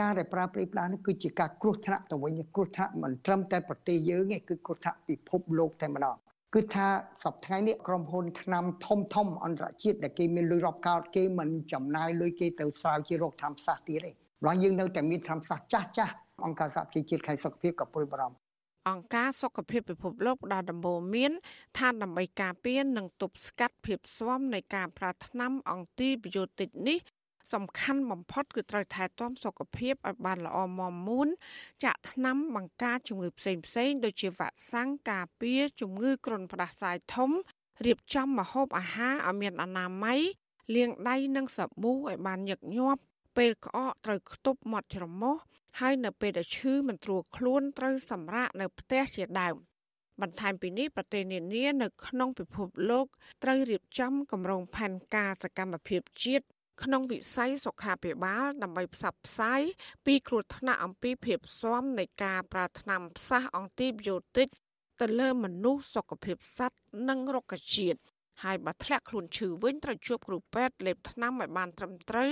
[0.00, 6.16] ការដែលប្រើប្រាស់ផ្លាស់នេះគឺជាការគ្រោះថ្នាក់ទៅវិញគ្រោះថ្នាក់មិនត្រឹមតែប្រទេសយើងទេគឺគ្រោះថ្នាក់ពិភពលោកតែម្ដង
[6.56, 6.88] គឺថា
[7.24, 18.36] សប្តាហ៍នេះក្រុមហ៊ុនថ្នាំធំធំអន្តរជាតិដែលគេមានលុយរាប់កោតគេមិនចំណាយលុយគេទៅស្រាវជ្រាវរោគថ្នាំផ្សះទៀតទេម្ល៉េះយើងនៅតែមានថ្នាំផ្សះចាស់ចាស់អង្គការសហប្រជាជាតិខៃសុខភាពក៏ព្រួយបារម្ភ
[18.88, 21.32] អង្គការសុខភាពពិភពលោកផ្ដល់ដំបូន្មាន
[21.78, 26.98] ថាដើម្បីការពារនិងទប់ស្កាត់ភាពស្វមនៃការប្រើថ្នាំអង់ទីប៊ីយោទិកនេះ
[27.54, 31.28] សំខាន់បំផុតគឺត្រូវថែទាំសុខភាពឲ្យបានល្អមាំមួន
[31.84, 37.30] ចាក់ថ្នាំបង្ការជំងឺផ្សេងផ្សេងដូចជាវ៉ាក់សាំងការពារជំងឺគ្រុនផ្ដាសាយធំ
[37.86, 40.20] រៀបចំម្ហូបអាហារឲ្យមានអនាម័យ
[40.74, 43.00] លាងដៃនិងសាប៊ូឲ្យបានញឹកញាប់
[43.36, 45.36] ពេលក្អកត្រូវខ្ទប់មាត់ច្រមុះ
[45.80, 49.54] ហើយនៅពេលដែលឈឺមិនត្រួតខ្លួនត្រូវសម្រាកនៅផ្ទះជាដើម
[50.20, 53.06] បន្ថែមពីនេះប្រទេសនានានៅក្នុងពិភពលោក
[53.42, 56.46] ត្រូវរៀបចំគម្រោងផែនការសកម្មភាពជាតិ
[56.82, 59.60] ក្នុងវិស័យសុខាភិបាលដើម្បីផ្សព្វផ្សាយ
[60.06, 64.48] ពីគ្រោះថ្នាក់អំពីភាពស៊ាំនៃការប្រើថ្នាំផ្សះអង់ទីប៊ីយោទិក
[65.00, 68.00] ទៅលើមនុស្សសុខភាពសត្វនិងរុក្ខជាតិ
[68.44, 72.30] ហើយបើធ្លាក់ខ្លួនឈឺវិញត្រូវជួបគ្រូពេទ្យលេបថ្នាំឲ្យបានត្រឹមត្រូវ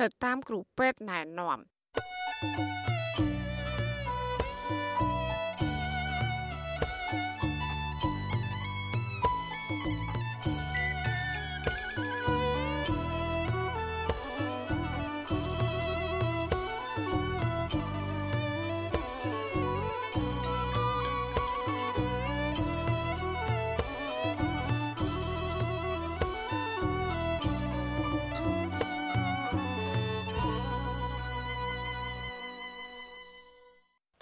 [0.00, 1.58] ទៅតាមគ្រូពេទ្យណែនាំ
[2.40, 2.97] thank you